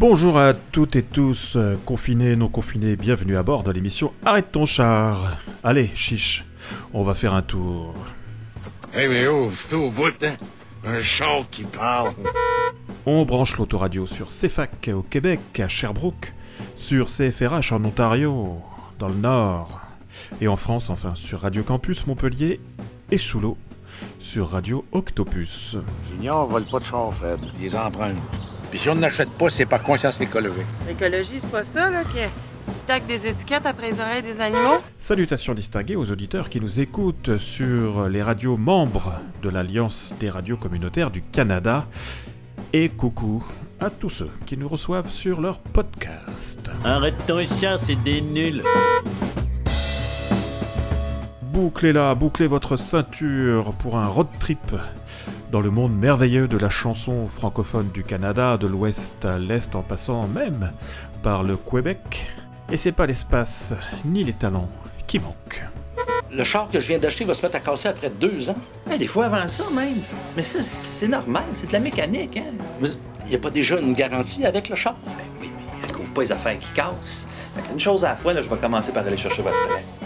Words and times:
Bonjour 0.00 0.38
à 0.38 0.54
toutes 0.54 0.96
et 0.96 1.02
tous, 1.02 1.56
euh, 1.56 1.76
confinés, 1.84 2.34
non 2.34 2.48
confinés, 2.48 2.96
bienvenue 2.96 3.36
à 3.36 3.42
bord 3.42 3.62
de 3.64 3.70
l'émission 3.70 4.14
Arrête 4.24 4.50
ton 4.50 4.64
char. 4.64 5.36
Allez, 5.62 5.90
chiche, 5.94 6.46
on 6.94 7.04
va 7.04 7.12
faire 7.12 7.34
un 7.34 7.42
tour. 7.42 7.94
Eh 8.94 9.06
mais 9.08 9.26
oh, 9.26 9.50
c'est 9.52 9.74
au 9.74 9.90
bout, 9.90 10.14
hein? 10.22 10.36
Un 10.86 10.98
char 11.00 11.42
qui 11.50 11.64
parle. 11.64 12.12
On 13.04 13.26
branche 13.26 13.58
l'autoradio 13.58 14.06
sur 14.06 14.28
CFAC 14.28 14.88
au 14.94 15.02
Québec, 15.02 15.40
à 15.58 15.68
Sherbrooke, 15.68 16.32
sur 16.76 17.08
CFRH 17.08 17.72
en 17.72 17.84
Ontario, 17.84 18.62
dans 18.98 19.08
le 19.08 19.16
Nord, 19.16 19.82
et 20.40 20.48
en 20.48 20.56
France, 20.56 20.88
enfin, 20.88 21.14
sur 21.14 21.42
Radio 21.42 21.62
Campus 21.62 22.06
Montpellier 22.06 22.58
et 23.10 23.18
sous 23.18 23.38
l'eau, 23.38 23.58
sur 24.18 24.48
Radio 24.48 24.82
Octopus. 24.92 25.76
Junior 26.10 26.46
vole 26.46 26.64
pas 26.64 26.78
de 26.78 26.84
char, 26.84 27.12
Fred. 27.12 27.40
Il 27.58 27.64
les 27.64 27.76
emprunte. 27.76 28.16
Puis 28.70 28.78
si 28.78 28.88
on 28.88 28.94
n'achète 28.94 29.30
pas, 29.30 29.48
c'est 29.50 29.66
par 29.66 29.82
conscience 29.82 30.20
écologique. 30.20 30.66
L'écologie, 30.86 31.40
c'est 31.40 31.50
pas 31.50 31.62
ça, 31.62 31.90
là, 31.90 32.04
qui 32.04 32.20
tac 32.86 33.06
des 33.06 33.26
étiquettes 33.26 33.66
après 33.66 33.90
les 33.90 34.00
oreilles 34.00 34.22
des 34.22 34.40
animaux? 34.40 34.78
Salutations 34.96 35.54
distinguées 35.54 35.96
aux 35.96 36.10
auditeurs 36.10 36.48
qui 36.48 36.60
nous 36.60 36.80
écoutent 36.80 37.36
sur 37.38 38.08
les 38.08 38.22
radios 38.22 38.56
membres 38.56 39.14
de 39.42 39.48
l'Alliance 39.48 40.14
des 40.20 40.30
radios 40.30 40.56
communautaires 40.56 41.10
du 41.10 41.22
Canada. 41.22 41.86
Et 42.72 42.88
coucou 42.88 43.44
à 43.80 43.90
tous 43.90 44.10
ceux 44.10 44.30
qui 44.46 44.56
nous 44.56 44.68
reçoivent 44.68 45.08
sur 45.08 45.40
leur 45.40 45.58
podcast. 45.58 46.70
Arrête 46.84 47.14
ton 47.26 47.40
chat, 47.60 47.78
c'est 47.78 47.96
des 47.96 48.20
nuls. 48.20 48.62
Bouclez-la, 51.52 52.14
bouclez 52.14 52.46
votre 52.46 52.76
ceinture 52.76 53.72
pour 53.80 53.96
un 53.96 54.06
road 54.06 54.28
trip 54.38 54.72
dans 55.50 55.60
le 55.60 55.70
monde 55.70 55.92
merveilleux 55.92 56.46
de 56.46 56.56
la 56.56 56.70
chanson 56.70 57.26
francophone 57.26 57.88
du 57.92 58.04
Canada, 58.04 58.56
de 58.56 58.68
l'ouest 58.68 59.24
à 59.24 59.36
l'est 59.40 59.74
en 59.74 59.82
passant 59.82 60.28
même 60.28 60.70
par 61.24 61.42
le 61.42 61.56
Québec. 61.56 62.28
Et 62.70 62.76
c'est 62.76 62.92
pas 62.92 63.04
l'espace 63.04 63.74
ni 64.04 64.22
les 64.22 64.32
talents 64.32 64.68
qui 65.08 65.18
manquent. 65.18 65.64
Le 66.30 66.44
char 66.44 66.68
que 66.68 66.78
je 66.78 66.86
viens 66.86 67.00
d'acheter 67.00 67.24
va 67.24 67.34
se 67.34 67.42
mettre 67.42 67.56
à 67.56 67.60
casser 67.60 67.88
après 67.88 68.10
deux 68.10 68.48
ans. 68.48 68.58
Des 68.96 69.08
fois 69.08 69.26
avant 69.26 69.48
ça 69.48 69.64
même. 69.74 70.02
Mais 70.36 70.44
ça, 70.44 70.62
c'est 70.62 71.08
normal, 71.08 71.46
c'est 71.50 71.66
de 71.66 71.72
la 71.72 71.80
mécanique. 71.80 72.36
Hein? 72.36 72.52
Mais 72.80 72.90
il 73.24 73.30
n'y 73.30 73.34
a 73.34 73.40
pas 73.40 73.50
déjà 73.50 73.80
une 73.80 73.94
garantie 73.94 74.46
avec 74.46 74.68
le 74.68 74.76
char? 74.76 74.94
Ben 75.04 75.24
oui, 75.40 75.50
mais 75.52 75.64
elle 75.82 75.92
couvre 75.92 76.12
pas 76.12 76.22
les 76.22 76.30
affaires 76.30 76.58
qui 76.60 76.70
cassent. 76.74 77.26
Qu'une 77.68 77.80
chose 77.80 78.04
à 78.04 78.10
la 78.10 78.16
fois, 78.16 78.34
là, 78.34 78.40
je 78.40 78.48
vais 78.48 78.56
commencer 78.56 78.92
par 78.92 79.04
aller 79.04 79.16
chercher 79.16 79.42
votre 79.42 79.66
prêt. 79.66 79.84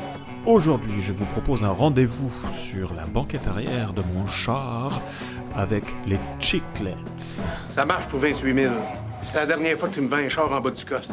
Aujourd'hui, 0.47 1.01
je 1.01 1.15
vous 1.15 1.25
propose 1.25 1.65
un 1.65 1.71
rendez-vous 1.71 2.31
sur 2.53 2.93
la 2.93 3.07
banquette 3.07 3.49
arrière 3.49 3.95
de 3.95 4.03
mon 4.13 4.27
char 4.27 5.01
avec 5.57 5.85
les 6.07 6.19
Chiclets. 6.39 6.95
Ça 7.17 7.87
marche 7.87 8.07
pour 8.09 8.19
28 8.19 8.55
000. 8.55 8.75
C'est 9.23 9.37
la 9.37 9.47
dernière 9.47 9.79
fois 9.79 9.89
que 9.89 9.95
tu 9.95 10.03
me 10.03 10.07
vends 10.07 10.19
un 10.19 10.29
char 10.29 10.53
en 10.53 10.61
bas 10.61 10.71
du 10.71 10.85
coste. 10.85 11.13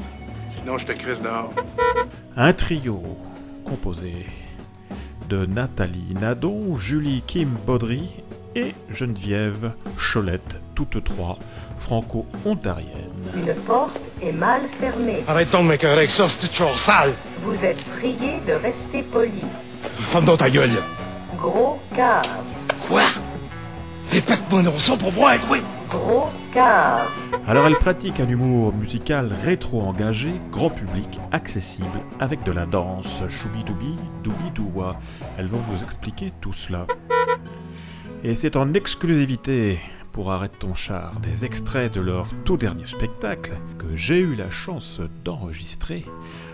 Sinon, 0.50 0.78
je 0.78 0.86
te 0.86 0.92
crisse 0.92 1.22
dehors. 1.22 1.54
Un 2.36 2.52
trio 2.52 3.02
composé 3.64 4.26
de 5.30 5.45
Nathalie 5.45 6.14
Nadon, 6.20 6.76
Julie 6.76 7.23
Kim 7.26 7.56
Baudry 7.66 8.10
et 8.56 8.74
Geneviève 8.90 9.72
Cholette, 9.98 10.60
toutes 10.76 11.04
trois 11.04 11.38
franco-ontariennes. 11.78 12.88
Une 13.36 13.54
porte 13.66 14.00
est 14.22 14.32
mal 14.32 14.62
fermée. 14.80 15.24
Arrêtons 15.28 15.64
de 15.64 15.70
m'écœurer 15.70 15.94
avec 15.94 16.10
ça, 16.12 16.28
c'est 16.30 16.48
toujours 16.48 16.78
sale. 16.78 17.14
Vous 17.44 17.66
êtes 17.66 17.84
prié 17.98 18.40
de 18.48 18.54
rester 18.54 19.04
poli. 19.04 19.44
Femme 20.00 20.26
dans 20.26 20.38
ta 20.38 20.50
gueule. 20.50 20.70
Gros 21.38 21.80
cave. 21.96 22.24
Quoi? 22.88 23.04
Répète-moi 24.12 24.62
non 24.64 24.76
ça 24.76 24.96
pour 24.98 25.12
voir, 25.12 25.36
oui. 25.50 25.60
Gros 25.90 26.30
cave. 26.54 27.08
Alors 27.48 27.66
elle 27.66 27.76
pratique 27.76 28.20
un 28.20 28.28
humour 28.28 28.74
musical 28.74 29.34
rétro-engagé, 29.44 30.32
grand 30.52 30.70
public, 30.70 31.20
accessible, 31.32 32.00
avec 32.20 32.44
de 32.44 32.52
la 32.52 32.66
danse, 32.66 33.24
choubi-doubi, 33.30 33.96
doubi-doua. 34.23 34.98
Elles 35.38 35.48
vont 35.48 35.61
nous 35.72 35.84
expliquer 35.84 36.32
tout 36.42 36.54
cela. 36.54 36.86
Et 38.23 38.36
c'est 38.36 38.55
en 38.55 38.73
exclusivité 38.73 39.80
pour 40.11 40.32
Arrête 40.32 40.59
ton 40.59 40.73
char 40.76 41.14
des 41.21 41.45
extraits 41.45 41.93
de 41.93 42.02
leur 42.02 42.27
tout 42.45 42.58
dernier 42.58 42.86
spectacle 42.86 43.54
que 43.80 43.95
j'ai 43.98 44.20
eu 44.20 44.36
la 44.36 44.49
chance 44.52 45.02
d'enregistrer 45.23 46.05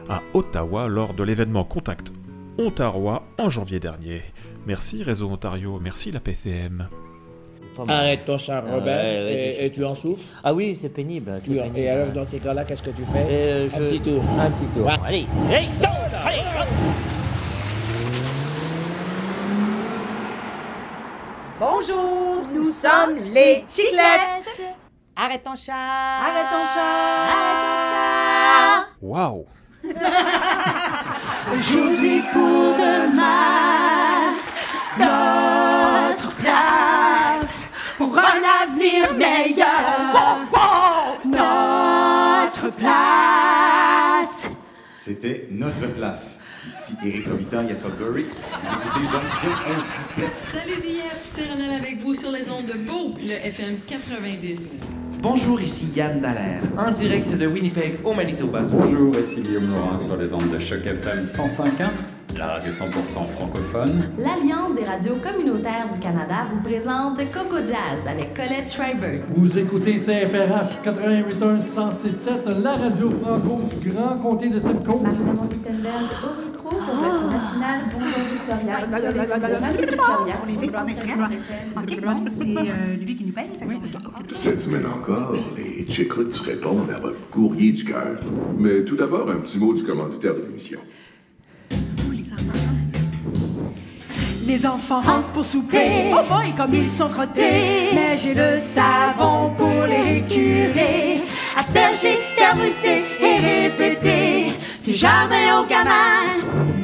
à 0.09 0.21
Ottawa 0.33 0.87
lors 0.87 1.13
de 1.13 1.23
l'événement 1.23 1.63
Contact 1.65 2.11
Ontario 2.57 3.19
en 3.37 3.49
janvier 3.49 3.79
dernier. 3.79 4.21
Merci 4.65 5.03
Réseau 5.03 5.29
Ontario, 5.29 5.79
merci 5.81 6.11
la 6.11 6.19
PCM. 6.19 6.87
Arrête 7.87 8.25
ton 8.25 8.37
char, 8.39 8.63
Robert. 8.63 8.85
ouais, 8.85 9.23
ouais, 9.23 9.55
et, 9.59 9.65
et 9.65 9.71
tu 9.71 9.85
en 9.85 9.93
souffres? 9.93 10.23
Ah 10.43 10.51
oui, 10.51 10.75
c'est 10.81 10.89
pénible. 10.89 11.39
pénible. 11.45 11.77
Et 11.77 11.87
alors, 11.89 12.11
dans 12.11 12.25
ces 12.25 12.39
cas-là, 12.39 12.63
qu'est-ce 12.65 12.81
que 12.81 12.89
tu 12.89 13.03
fais? 13.13 13.25
Euh, 13.29 13.67
Un 13.71 13.77
petit 13.79 13.99
tour. 13.99 14.23
Un 14.39 14.49
petit 14.49 14.65
tour. 14.75 14.87
Ouais. 14.87 14.93
Allez, 15.05 15.27
allez, 15.53 15.67
go, 15.79 15.85
allez. 16.25 16.39
Bonjour, 21.59 22.43
nous 22.53 22.63
sommes 22.63 23.15
les 23.33 23.65
Chiclettes. 23.67 24.45
Arrête 25.15 25.41
ton 25.41 25.55
chat. 25.55 25.73
Arrête 25.73 26.45
ton 26.51 26.67
chat. 26.67 27.31
Arrête 27.33 28.87
Waouh 29.01 29.43
ton 29.81 29.89
chat. 29.89 30.05
Aujourd'hui 31.57 32.21
pour 32.31 32.75
demain, 32.75 34.35
notre 34.99 36.35
place 36.35 37.67
pour 37.97 38.15
un 38.19 38.41
avenir 38.63 39.15
meilleur. 39.15 40.45
Notre 41.25 42.69
place. 42.75 44.49
C'était 45.03 45.47
notre 45.49 45.87
place. 45.95 46.37
Ici 46.67 46.93
Eric 47.01 47.23
Sudbury. 47.77 48.25
Vous 48.25 48.73
écoutez 48.73 49.05
Jonction 49.05 49.49
1117. 50.17 50.31
Salut 50.31 50.81
d'hier, 50.81 51.05
c'est 51.23 51.49
Ronald 51.49 51.81
avec 51.81 52.01
vous 52.01 52.13
sur 52.13 52.29
les 52.29 52.49
ondes 52.49 52.65
de 52.65 52.73
Beau, 52.73 53.13
le 53.21 53.33
FM 53.45 53.77
90. 53.87 54.81
Bonjour, 55.21 55.61
ici 55.61 55.87
Yann 55.95 56.19
Dallaire, 56.19 56.61
en 56.77 56.91
direct 56.91 57.31
de 57.31 57.47
Winnipeg 57.47 57.99
au 58.03 58.13
Manitoba. 58.13 58.63
Bonjour, 58.63 59.15
ici 59.17 59.41
Guillaume 59.41 59.69
Laurent 59.71 59.97
sur 59.97 60.17
les 60.17 60.33
ondes 60.33 60.51
de 60.51 60.59
Choc 60.59 60.85
FM 60.85 61.23
105.1, 61.23 62.37
la 62.37 62.47
radio 62.47 62.71
100% 62.71 63.25
francophone. 63.25 64.03
L'Alliance 64.17 64.75
des 64.77 64.83
radios 64.83 65.15
communautaires 65.23 65.89
du 65.91 65.99
Canada 65.99 66.47
vous 66.49 66.61
présente 66.61 67.17
Coco 67.31 67.59
Jazz 67.59 68.05
avec 68.07 68.33
Colette 68.33 68.71
Schreiber. 68.71 69.21
Vous 69.29 69.57
écoutez 69.57 69.97
CFRH 69.97 70.83
88.1 70.83 71.61
106.7, 71.61 72.61
la 72.61 72.75
radio 72.75 73.09
franco 73.09 73.61
du 73.81 73.89
Grand 73.89 74.17
Comté 74.17 74.49
de 74.49 74.59
Simcoe. 74.59 75.01
Marie-Manon 75.01 75.49
Matinale 77.57 78.87
Bonjour 78.89 79.11
Victoria 79.85 80.41
c'est 82.29 82.57
euh, 82.57 82.95
lui 82.95 83.15
qui 83.15 83.25
nous 83.25 83.33
paye. 83.33 83.49
Cette 84.31 84.59
semaine 84.59 84.85
encore, 84.85 85.33
les 85.55 85.85
Chiclets 85.91 86.37
répondent 86.45 86.89
à 86.95 86.99
votre 86.99 87.29
courrier 87.29 87.71
du 87.71 87.83
cœur. 87.83 88.21
Mais 88.57 88.83
tout 88.83 88.95
d'abord, 88.95 89.29
un 89.29 89.37
petit 89.37 89.57
mot 89.57 89.73
du 89.73 89.83
commanditaire 89.83 90.35
de 90.35 90.41
l'émission. 90.41 90.79
Les 94.45 94.65
enfants 94.65 95.01
rentrent 95.01 95.31
pour 95.33 95.45
souper. 95.45 96.11
Oh 96.13 96.23
boy, 96.29 96.53
comme 96.55 96.73
ils 96.73 96.87
sont 96.87 97.09
frottés. 97.09 97.91
Mais 97.93 98.17
j'ai 98.17 98.33
le 98.33 98.57
savon 98.57 99.51
pour 99.57 99.83
les 99.85 100.21
curer. 100.21 101.21
Asperger, 101.57 102.17
thermousser 102.37 103.03
et 103.19 103.67
répéter. 103.67 104.53
Du 104.83 104.93
jardin 104.93 105.61
au 105.61 105.65
gamin. 105.65 106.76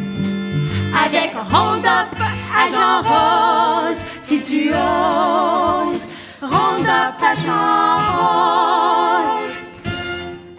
Avec 0.95 1.35
un 1.35 1.41
hold-up 1.41 2.15
à 2.55 2.69
Jean 2.69 3.01
Rose. 3.01 3.97
Si 4.21 4.41
tu 4.41 4.69
oses, 4.69 6.05
à 6.41 7.35
Jean 7.35 7.97
Rose. 8.17 9.53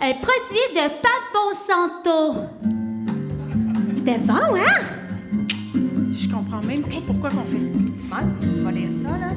Un 0.00 0.14
produit 0.14 0.66
de 0.74 0.88
Pat 1.00 1.22
Monsanto. 1.34 2.42
C'était 3.96 4.18
bon, 4.18 4.56
hein? 4.56 4.82
Je 6.12 6.28
comprends 6.28 6.60
même 6.62 6.82
pas 6.82 7.00
pourquoi 7.06 7.30
qu'on 7.30 7.44
fait. 7.44 7.58
Simone, 7.98 8.34
tu 8.40 8.62
vas 8.62 8.70
lire 8.70 8.92
ça, 8.92 9.10
là? 9.10 9.32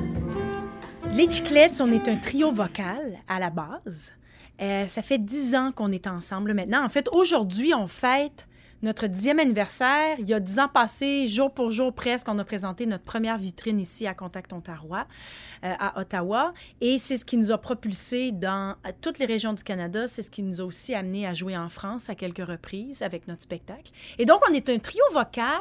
Les 1.13 1.29
Chiclettes, 1.29 1.81
on 1.81 1.91
est 1.91 2.07
un 2.07 2.15
trio 2.15 2.51
vocal 2.51 3.17
à 3.27 3.39
la 3.39 3.49
base. 3.49 4.13
Euh, 4.61 4.87
ça 4.87 5.01
fait 5.01 5.17
dix 5.17 5.55
ans 5.55 5.71
qu'on 5.71 5.91
est 5.91 6.07
ensemble 6.07 6.53
maintenant. 6.53 6.83
En 6.83 6.89
fait, 6.89 7.07
aujourd'hui, 7.11 7.73
on 7.73 7.87
fête 7.87 8.46
notre 8.81 9.07
dixième 9.07 9.39
anniversaire. 9.39 10.17
Il 10.19 10.27
y 10.27 10.33
a 10.33 10.39
dix 10.39 10.59
ans 10.59 10.67
passés, 10.67 11.27
jour 11.27 11.53
pour 11.53 11.71
jour 11.71 11.93
presque, 11.93 12.27
on 12.29 12.37
a 12.39 12.43
présenté 12.43 12.85
notre 12.85 13.03
première 13.03 13.37
vitrine 13.37 13.79
ici 13.79 14.07
à 14.07 14.13
Contact 14.13 14.53
Ontario, 14.53 14.93
euh, 14.93 15.73
à 15.79 15.99
Ottawa. 15.99 16.53
Et 16.81 16.99
c'est 16.99 17.17
ce 17.17 17.25
qui 17.25 17.37
nous 17.37 17.51
a 17.51 17.57
propulsé 17.57 18.31
dans 18.31 18.75
toutes 19.01 19.19
les 19.19 19.25
régions 19.25 19.53
du 19.53 19.63
Canada. 19.63 20.07
C'est 20.07 20.21
ce 20.21 20.31
qui 20.31 20.43
nous 20.43 20.61
a 20.61 20.63
aussi 20.63 20.93
amené 20.93 21.25
à 21.25 21.33
jouer 21.33 21.57
en 21.57 21.69
France 21.69 22.09
à 22.09 22.15
quelques 22.15 22.45
reprises 22.45 23.01
avec 23.01 23.27
notre 23.27 23.41
spectacle. 23.41 23.91
Et 24.17 24.25
donc, 24.25 24.41
on 24.49 24.53
est 24.53 24.69
un 24.69 24.79
trio 24.79 25.03
vocal 25.11 25.59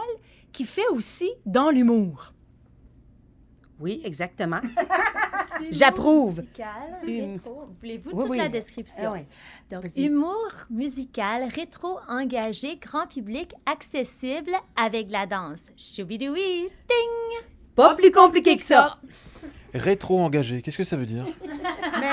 qui 0.53 0.65
fait 0.65 0.89
aussi 0.89 1.31
dans 1.45 1.71
l'humour. 1.71 2.33
Oui, 3.79 4.01
exactement. 4.05 4.61
J'approuve. 5.71 6.41
Musical, 6.43 6.99
rétro. 7.05 7.65
Voulez-vous 7.81 8.11
Oui, 8.13 8.23
toute 8.23 8.31
oui. 8.31 8.37
la 8.39 8.49
description? 8.49 9.11
Ah 9.11 9.13
ouais. 9.13 9.27
Donc, 9.71 9.85
humour 9.97 10.47
musical, 10.71 11.45
rétro, 11.55 11.99
engagé, 12.09 12.77
grand 12.77 13.07
public, 13.07 13.53
accessible, 13.67 14.53
avec 14.77 15.09
de 15.09 15.13
la 15.13 15.27
danse. 15.27 15.71
Choubidoui, 15.77 16.41
ding! 16.89 17.45
Pas 17.75 17.95
plus 17.95 18.11
compliqué 18.13 18.57
que 18.57 18.63
ça. 18.63 18.99
Rétro-engagé, 19.75 20.63
qu'est-ce 20.63 20.79
que 20.79 20.85
ça 20.85 20.97
veut 20.97 21.07
dire? 21.07 21.27
Mais 22.01 22.11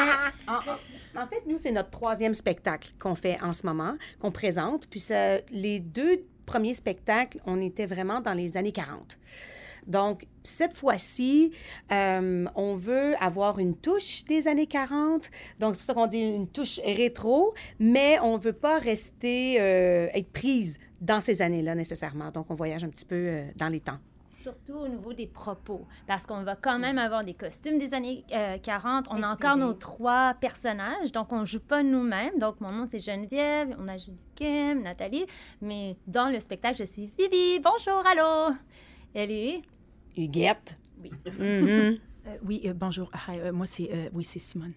en, 0.48 0.56
en- 0.56 1.22
en 1.24 1.28
fait, 1.28 1.44
nous, 1.46 1.58
c'est 1.58 1.72
notre 1.72 1.92
troisième 1.92 2.34
spectacle 2.34 2.90
qu'on 3.00 3.16
fait 3.16 3.42
en 3.42 3.54
ce 3.54 3.66
moment, 3.66 3.94
qu'on 4.20 4.32
présente. 4.32 4.88
Puis 4.90 5.00
ça- 5.00 5.38
les 5.52 5.80
deux 5.80 6.22
premiers 6.46 6.74
spectacles, 6.74 7.40
on 7.46 7.62
était 7.62 7.86
vraiment 7.86 8.20
dans 8.20 8.34
les 8.34 8.58
années 8.58 8.72
40. 8.72 9.18
Donc, 9.88 10.28
cette 10.44 10.74
fois-ci, 10.74 11.52
euh, 11.92 12.46
on 12.56 12.76
veut 12.76 13.16
avoir 13.20 13.60
une 13.60 13.76
touche 13.76 14.26
des 14.26 14.48
années 14.48 14.68
40. 14.68 15.30
Donc, 15.60 15.74
c'est 15.74 15.78
pour 15.78 15.84
ça 15.84 15.94
qu'on 15.94 16.08
dit 16.08 16.20
une 16.20 16.48
touche 16.48 16.80
rétro, 16.86 17.54
mais 17.80 18.20
on 18.22 18.38
ne 18.38 18.42
veut 18.42 18.54
pas 18.54 18.80
rester, 18.80 19.60
euh, 19.60 20.08
être 20.14 20.32
prise 20.32 20.80
dans 21.02 21.22
ces 21.22 21.42
années-là 21.42 21.76
nécessairement. 21.76 22.32
Donc, 22.32 22.48
on 22.50 22.56
voyage 22.56 22.84
un 22.84 22.90
petit 22.90 23.06
peu 23.06 23.16
euh, 23.16 23.46
dans 23.56 23.70
les 23.70 23.80
temps. 23.80 24.00
Surtout 24.44 24.74
au 24.74 24.88
niveau 24.90 25.14
des 25.14 25.26
propos, 25.26 25.88
parce 26.06 26.28
qu'on 26.28 26.44
va 26.44 26.58
quand 26.58 26.78
même 26.78 26.98
avoir 26.98 27.24
des 27.24 27.34
costumes 27.34 27.78
des 27.78 27.94
années 27.94 28.26
euh, 28.34 28.58
40. 28.58 29.06
On 29.10 29.24
a 29.24 29.30
encore 29.30 29.56
nos 29.56 29.72
trois 29.72 30.34
personnages, 30.34 31.14
donc 31.14 31.32
on 31.32 31.46
joue 31.46 31.62
pas 31.62 31.82
nous-mêmes. 31.82 32.38
Donc 32.40 32.60
mon 32.60 32.70
nom 32.70 32.86
c'est 32.86 33.00
Geneviève, 33.00 33.74
on 33.80 33.88
a 33.88 33.98
Julie 33.98 34.18
Kim, 34.36 34.82
Nathalie, 34.82 35.26
mais 35.62 35.96
dans 36.08 36.28
le 36.28 36.42
spectacle 36.42 36.76
je 36.78 36.84
suis 36.84 37.10
Vivi. 37.18 37.62
Bonjour, 37.62 38.04
allô. 38.06 38.54
Elle 39.14 39.32
est 39.32 39.62
Huguette. 40.18 40.78
Oui. 41.02 41.12
Mhm. 41.26 41.98
Euh, 42.28 42.38
oui, 42.46 42.62
euh, 42.66 42.74
bonjour. 42.74 43.10
Ah, 43.14 43.34
euh, 43.34 43.52
moi, 43.52 43.66
c'est 43.66 43.90
euh, 43.92 44.10
oui, 44.14 44.24
c'est 44.24 44.40
Simone. 44.40 44.74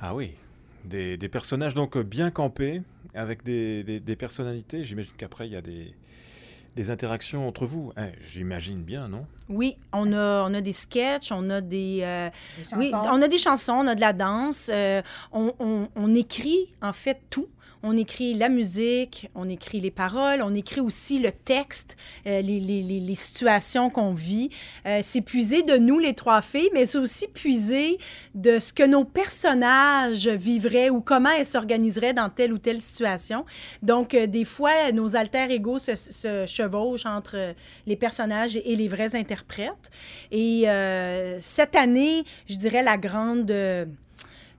Ah 0.00 0.14
oui, 0.14 0.32
des, 0.84 1.16
des 1.16 1.28
personnages 1.28 1.74
donc 1.74 1.96
bien 1.98 2.30
campés, 2.30 2.82
avec 3.14 3.42
des, 3.42 3.82
des- 3.82 4.00
des 4.00 4.16
personnalités. 4.16 4.84
J'imagine 4.84 5.12
qu'après, 5.16 5.46
il 5.46 5.52
y 5.54 5.56
a 5.56 5.62
des, 5.62 5.94
des 6.76 6.90
interactions 6.90 7.48
entre 7.48 7.64
vous. 7.64 7.92
Eh, 7.96 8.12
J'imagine 8.30 8.82
bien, 8.82 9.08
non? 9.08 9.26
Oui, 9.48 9.78
on 9.92 10.12
a, 10.12 10.44
on 10.46 10.52
a 10.52 10.60
des 10.60 10.74
sketchs, 10.74 11.32
on 11.32 11.48
a 11.48 11.62
des... 11.62 12.00
euh, 12.02 12.28
oui, 12.76 12.90
chansons. 12.90 13.08
on 13.10 13.22
a 13.22 13.28
des 13.28 13.38
chansons, 13.38 13.72
on 13.72 13.86
a 13.86 13.94
de 13.94 14.00
la 14.02 14.12
danse. 14.12 14.70
euh, 14.72 15.00
on, 15.32 15.54
on- 15.58 15.88
on 15.96 16.14
écrit, 16.14 16.74
en 16.82 16.92
fait, 16.92 17.20
tout. 17.30 17.48
On 17.88 17.96
écrit 17.96 18.34
la 18.34 18.48
musique, 18.48 19.28
on 19.36 19.48
écrit 19.48 19.78
les 19.78 19.92
paroles, 19.92 20.42
on 20.42 20.52
écrit 20.54 20.80
aussi 20.80 21.20
le 21.20 21.30
texte, 21.30 21.96
euh, 22.26 22.42
les, 22.42 23.14
situations 23.14 23.90
qu'on 23.90 24.12
vit. 24.12 24.50
Euh, 24.86 24.98
c'est 25.02 25.20
puisé 25.20 25.62
de 25.62 25.76
nous, 25.78 26.00
les 26.00 26.12
trois 26.12 26.42
filles, 26.42 26.68
mais 26.74 26.84
c'est 26.84 26.98
aussi 26.98 27.28
puisé 27.28 27.98
de 28.34 28.58
ce 28.58 28.72
que 28.72 28.82
nos 28.82 29.04
personnages 29.04 30.26
vivraient 30.26 30.90
ou 30.90 31.00
comment 31.00 31.30
elles 31.30 31.46
s'organiseraient 31.46 32.12
dans 32.12 32.28
telle 32.28 32.52
ou 32.52 32.58
telle 32.58 32.80
situation. 32.80 33.44
Donc, 33.82 34.14
euh, 34.14 34.26
des 34.26 34.44
fois, 34.44 34.90
nos 34.90 35.14
alter 35.14 35.46
égaux 35.52 35.78
se, 35.78 36.44
chevauchent 36.48 37.06
entre 37.06 37.54
les 37.86 37.96
personnages 37.96 38.56
et 38.56 38.74
les 38.74 38.88
vrais 38.88 39.14
interprètes. 39.14 39.92
Et 40.32 40.64
cette 41.38 41.76
année, 41.76 42.24
je 42.48 42.56
dirais 42.56 42.82
la 42.82 42.98
grande 42.98 43.52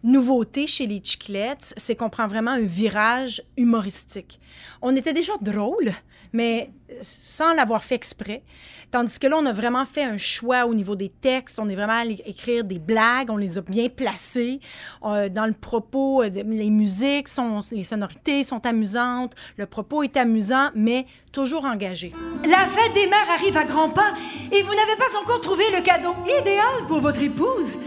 nouveauté 0.04 0.68
chez 0.68 0.88
les 0.88 1.02
Chiclettes, 1.04 1.74
c'est 1.78 1.96
qu'on 1.96 2.10
prend 2.10 2.28
vraiment 2.28 2.52
un 2.52 2.62
virage 2.62 3.44
humoristique. 3.58 4.40
On 4.82 4.96
était 4.96 5.14
déjà 5.14 5.34
drôle, 5.42 5.92
mais 6.34 6.72
sans 7.02 7.54
l'avoir 7.54 7.84
fait 7.84 7.96
exprès. 7.96 8.44
Tandis 8.92 9.20
que 9.20 9.28
là, 9.28 9.38
on 9.38 9.46
a 9.46 9.52
vraiment 9.52 9.86
fait 9.86 10.04
un 10.04 10.18
choix 10.18 10.66
au 10.66 10.74
niveau 10.74 10.96
des 10.96 11.10
textes. 11.10 11.60
On 11.60 11.68
est 11.68 11.76
vraiment 11.76 12.00
allé 12.00 12.22
écrire 12.26 12.64
des 12.64 12.80
blagues. 12.80 13.30
On 13.30 13.38
les 13.38 13.58
a 13.58 13.62
bien 13.62 13.90
placées. 13.90 14.60
Euh, 15.04 15.30
dans 15.30 15.46
le 15.46 15.54
propos, 15.54 16.24
euh, 16.24 16.30
les 16.30 16.70
musiques, 16.70 17.28
sont, 17.28 17.60
les 17.72 17.84
sonorités 17.84 18.44
sont 18.44 18.66
amusantes. 18.66 19.34
Le 19.58 19.66
propos 19.66 20.04
est 20.04 20.16
amusant, 20.16 20.70
mais 20.76 21.06
toujours 21.32 21.66
engagé. 21.66 22.14
La 22.46 22.66
fête 22.68 22.94
des 22.94 23.08
mères 23.08 23.30
arrive 23.30 23.58
à 23.58 23.66
grands 23.66 23.90
pas 23.90 24.14
et 24.52 24.62
vous 24.62 24.74
n'avez 24.74 24.96
pas 24.98 25.18
encore 25.22 25.42
trouvé 25.42 25.64
le 25.76 25.82
cadeau 25.82 26.14
idéal 26.40 26.86
pour 26.88 27.00
votre 27.00 27.22
épouse. 27.22 27.78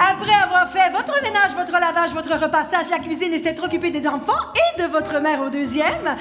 Après 0.00 0.32
avoir 0.32 0.66
fait 0.70 0.88
votre 0.90 1.22
ménage, 1.22 1.52
votre 1.54 1.78
lavage, 1.78 2.14
votre 2.14 2.34
repassage, 2.34 2.88
la 2.90 3.00
cuisine 3.00 3.34
et 3.34 3.38
s'être 3.38 3.64
occupé 3.64 3.90
des 3.90 4.08
enfants 4.08 4.32
et 4.54 4.80
de 4.80 4.86
votre 4.88 5.20
mère 5.20 5.42
au 5.42 5.50
deuxième, 5.50 6.16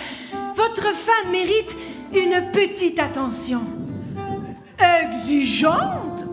votre 0.53 0.93
femme 0.93 1.31
mérite 1.31 1.73
une 2.13 2.51
petite 2.51 2.99
attention. 2.99 3.61
Exigeante 4.77 6.25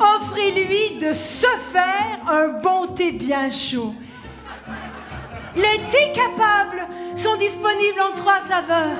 Offrez-lui 0.00 0.98
de 0.98 1.12
se 1.12 1.46
faire 1.72 2.20
un 2.26 2.48
bon 2.62 2.86
thé 2.88 3.12
bien 3.12 3.50
chaud. 3.50 3.94
Les 5.54 5.80
thés 5.90 6.12
capables 6.14 6.86
sont 7.16 7.36
disponibles 7.36 8.00
en 8.00 8.14
trois 8.14 8.40
saveurs. 8.40 8.96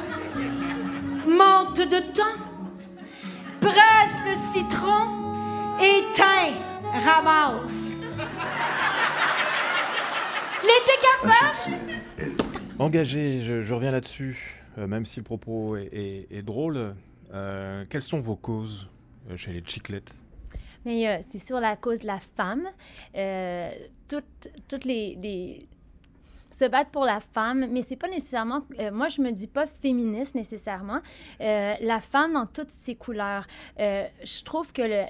Menthe 1.26 1.88
de 1.88 2.00
thym, 2.00 2.24
presse 3.60 4.16
le 4.26 4.36
citron 4.52 5.06
et 5.80 6.04
thym 6.12 6.75
ramasse. 7.04 8.02
Les 10.62 10.68
thés 10.86 11.00
capables 11.22 12.26
Engagé, 12.78 13.42
je, 13.42 13.62
je 13.62 13.74
reviens 13.74 13.90
là-dessus, 13.90 14.62
euh, 14.78 14.86
même 14.86 15.06
si 15.06 15.20
le 15.20 15.24
propos 15.24 15.76
est, 15.76 15.88
est- 15.92 16.26
est 16.32 16.42
drôle. 16.42 16.94
euh, 17.32 17.84
quelles 17.90 18.02
sont 18.02 18.18
vos 18.20 18.36
causes 18.36 18.88
euh, 19.30 19.36
chez 19.36 19.52
les 19.52 19.62
Chiclettes? 19.64 20.12
Mais 20.84 21.08
euh, 21.08 21.18
c'est 21.28 21.38
sur 21.38 21.58
la 21.58 21.74
cause 21.76 22.00
de 22.00 22.06
la 22.06 22.18
femme. 22.20 22.68
Euh, 23.16 23.70
toutes, 24.08 24.48
toutes 24.68 24.84
les, 24.84 25.16
les- 25.20 25.58
se 26.50 26.64
battre 26.66 26.90
pour 26.90 27.04
la 27.04 27.20
femme, 27.20 27.66
mais 27.72 27.82
c'est 27.82 27.96
pas 27.96 28.08
nécessairement. 28.08 28.62
euh, 28.78 28.90
moi, 28.92 29.08
je 29.08 29.20
me 29.20 29.30
dis 29.32 29.48
pas 29.48 29.66
féministe 29.66 30.34
nécessairement. 30.34 31.00
La 31.40 32.00
femme 32.00 32.32
dans 32.34 32.46
toutes 32.46 32.70
ses 32.70 32.94
couleurs. 32.94 33.46
Je 33.78 34.42
trouve 34.44 34.72
que 34.72 34.82
le. 34.82 35.04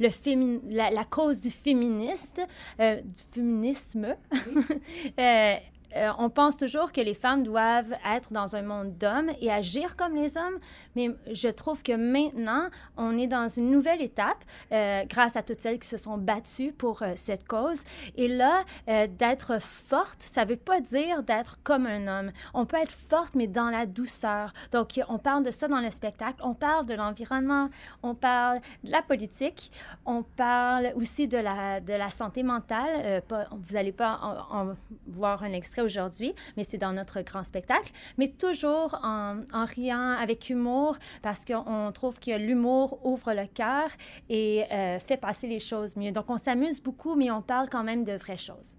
Le 0.00 0.08
fémin- 0.08 0.60
la, 0.68 0.90
la 0.90 1.04
cause 1.04 1.40
du 1.42 1.50
féministe, 1.50 2.40
euh, 2.80 3.00
du 3.02 3.20
féminisme, 3.32 4.16
euh, 5.18 5.56
euh, 5.96 6.10
on 6.18 6.30
pense 6.30 6.56
toujours 6.56 6.92
que 6.92 7.00
les 7.00 7.14
femmes 7.14 7.42
doivent 7.42 7.94
être 8.06 8.32
dans 8.32 8.56
un 8.56 8.62
monde 8.62 8.96
d'hommes 8.96 9.30
et 9.40 9.50
agir 9.50 9.96
comme 9.96 10.14
les 10.14 10.36
hommes, 10.36 10.58
mais 10.94 11.10
je 11.32 11.48
trouve 11.48 11.82
que 11.82 11.92
maintenant, 11.92 12.68
on 12.96 13.16
est 13.18 13.26
dans 13.26 13.48
une 13.48 13.70
nouvelle 13.70 14.02
étape 14.02 14.44
euh, 14.72 15.04
grâce 15.08 15.36
à 15.36 15.42
toutes 15.42 15.60
celles 15.60 15.78
qui 15.78 15.88
se 15.88 15.96
sont 15.96 16.18
battues 16.18 16.72
pour 16.72 17.02
euh, 17.02 17.12
cette 17.16 17.46
cause. 17.46 17.84
Et 18.16 18.28
là, 18.28 18.64
d'être 18.86 19.60
forte, 19.60 20.22
ça 20.22 20.44
ne 20.44 20.50
veut 20.50 20.56
pas 20.56 20.80
dire 20.80 21.22
d'être 21.22 21.58
comme 21.62 21.86
un 21.86 22.06
homme. 22.06 22.32
On 22.54 22.66
peut 22.66 22.76
être 22.76 22.92
forte, 22.92 23.34
mais 23.34 23.46
dans 23.46 23.70
la 23.70 23.86
douceur. 23.86 24.52
Donc, 24.72 25.00
on 25.08 25.18
parle 25.18 25.44
de 25.44 25.50
ça 25.50 25.68
dans 25.68 25.80
le 25.80 25.90
spectacle. 25.90 26.40
On 26.42 26.54
parle 26.54 26.86
de 26.86 26.94
l'environnement, 26.94 27.68
on 28.02 28.14
parle 28.14 28.60
de 28.84 28.90
la 28.90 29.02
politique, 29.02 29.70
on 30.06 30.22
parle 30.22 30.92
aussi 30.96 31.28
de 31.28 31.38
la, 31.38 31.80
de 31.80 31.92
la 31.92 32.10
santé 32.10 32.42
mentale. 32.42 33.22
Vous 33.28 33.74
n'allez 33.74 33.92
pas 33.92 34.18
en, 34.22 34.70
en 34.70 34.74
voir 35.06 35.42
un 35.42 35.52
extrait 35.52 35.79
aujourd'hui, 35.80 36.34
mais 36.56 36.64
c'est 36.64 36.78
dans 36.78 36.92
notre 36.92 37.20
grand 37.22 37.44
spectacle. 37.44 37.92
Mais 38.18 38.28
toujours 38.28 38.98
en, 39.02 39.40
riant, 39.52 40.16
avec 40.20 40.50
humour, 40.50 40.96
parce 41.22 41.44
qu'on 41.44 41.90
trouve 41.92 42.18
que 42.18 42.36
l'humour 42.36 43.00
ouvre 43.04 43.32
le 43.32 43.46
cœur 43.46 43.90
et 44.28 44.64
euh, 44.72 44.98
fait 44.98 45.16
passer 45.16 45.46
les 45.46 45.60
choses 45.60 45.96
mieux. 45.96 46.12
Donc, 46.12 46.26
on 46.28 46.38
s'amuse 46.38 46.82
beaucoup, 46.82 47.14
mais 47.14 47.30
on 47.30 47.42
parle 47.42 47.68
quand 47.68 47.84
même 47.84 48.04
de 48.04 48.12
vraies 48.12 48.36
choses. 48.36 48.76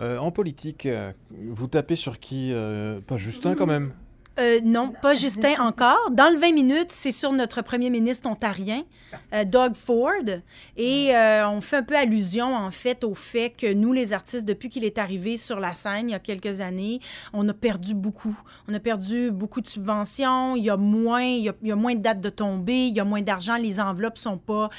Euh, 0.00 0.18
En 0.18 0.30
politique, 0.30 0.86
euh, 0.86 1.12
vous 1.30 1.66
tapez 1.66 1.96
sur 1.96 2.20
qui 2.20 2.52
Pas 3.06 3.16
Justin 3.16 3.54
quand 3.54 3.66
même? 3.66 3.92
Euh, 4.38 4.60
non, 4.62 4.92
pas 4.92 5.14
Justin 5.14 5.54
encore. 5.60 6.10
Dans 6.12 6.32
le 6.32 6.38
20 6.38 6.52
minutes, 6.52 6.90
c'est 6.92 7.10
sur 7.10 7.32
notre 7.32 7.60
premier 7.62 7.90
ministre 7.90 8.28
ontarien, 8.28 8.84
euh, 9.34 9.44
Doug 9.44 9.74
Ford. 9.74 10.12
Et 10.76 11.14
euh, 11.14 11.48
on 11.48 11.60
fait 11.60 11.78
un 11.78 11.82
peu 11.82 11.96
allusion, 11.96 12.54
en 12.54 12.70
fait, 12.70 13.02
au 13.02 13.14
fait 13.14 13.50
que 13.50 13.72
nous, 13.72 13.92
les 13.92 14.12
artistes, 14.12 14.44
depuis 14.44 14.68
qu'il 14.68 14.84
est 14.84 14.98
arrivé 14.98 15.36
sur 15.36 15.58
la 15.58 15.74
scène 15.74 16.08
il 16.08 16.12
y 16.12 16.14
a 16.14 16.20
quelques 16.20 16.60
années, 16.60 17.00
on 17.32 17.48
a 17.48 17.54
perdu 17.54 17.94
beaucoup. 17.94 18.38
On 18.68 18.74
a 18.74 18.80
perdu 18.80 19.32
beaucoup 19.32 19.60
de 19.60 19.66
subventions. 19.66 20.54
Il 20.54 20.62
y 20.62 20.70
a 20.70 20.76
moins, 20.76 21.22
il 21.22 21.42
y 21.42 21.48
a, 21.48 21.54
il 21.62 21.68
y 21.68 21.72
a 21.72 21.76
moins 21.76 21.96
de 21.96 22.00
dates 22.00 22.20
de 22.20 22.30
tombée. 22.30 22.86
Il 22.86 22.94
y 22.94 23.00
a 23.00 23.04
moins 23.04 23.22
d'argent. 23.22 23.56
Les 23.56 23.80
enveloppes 23.80 24.18
sont 24.18 24.38
pas 24.38 24.70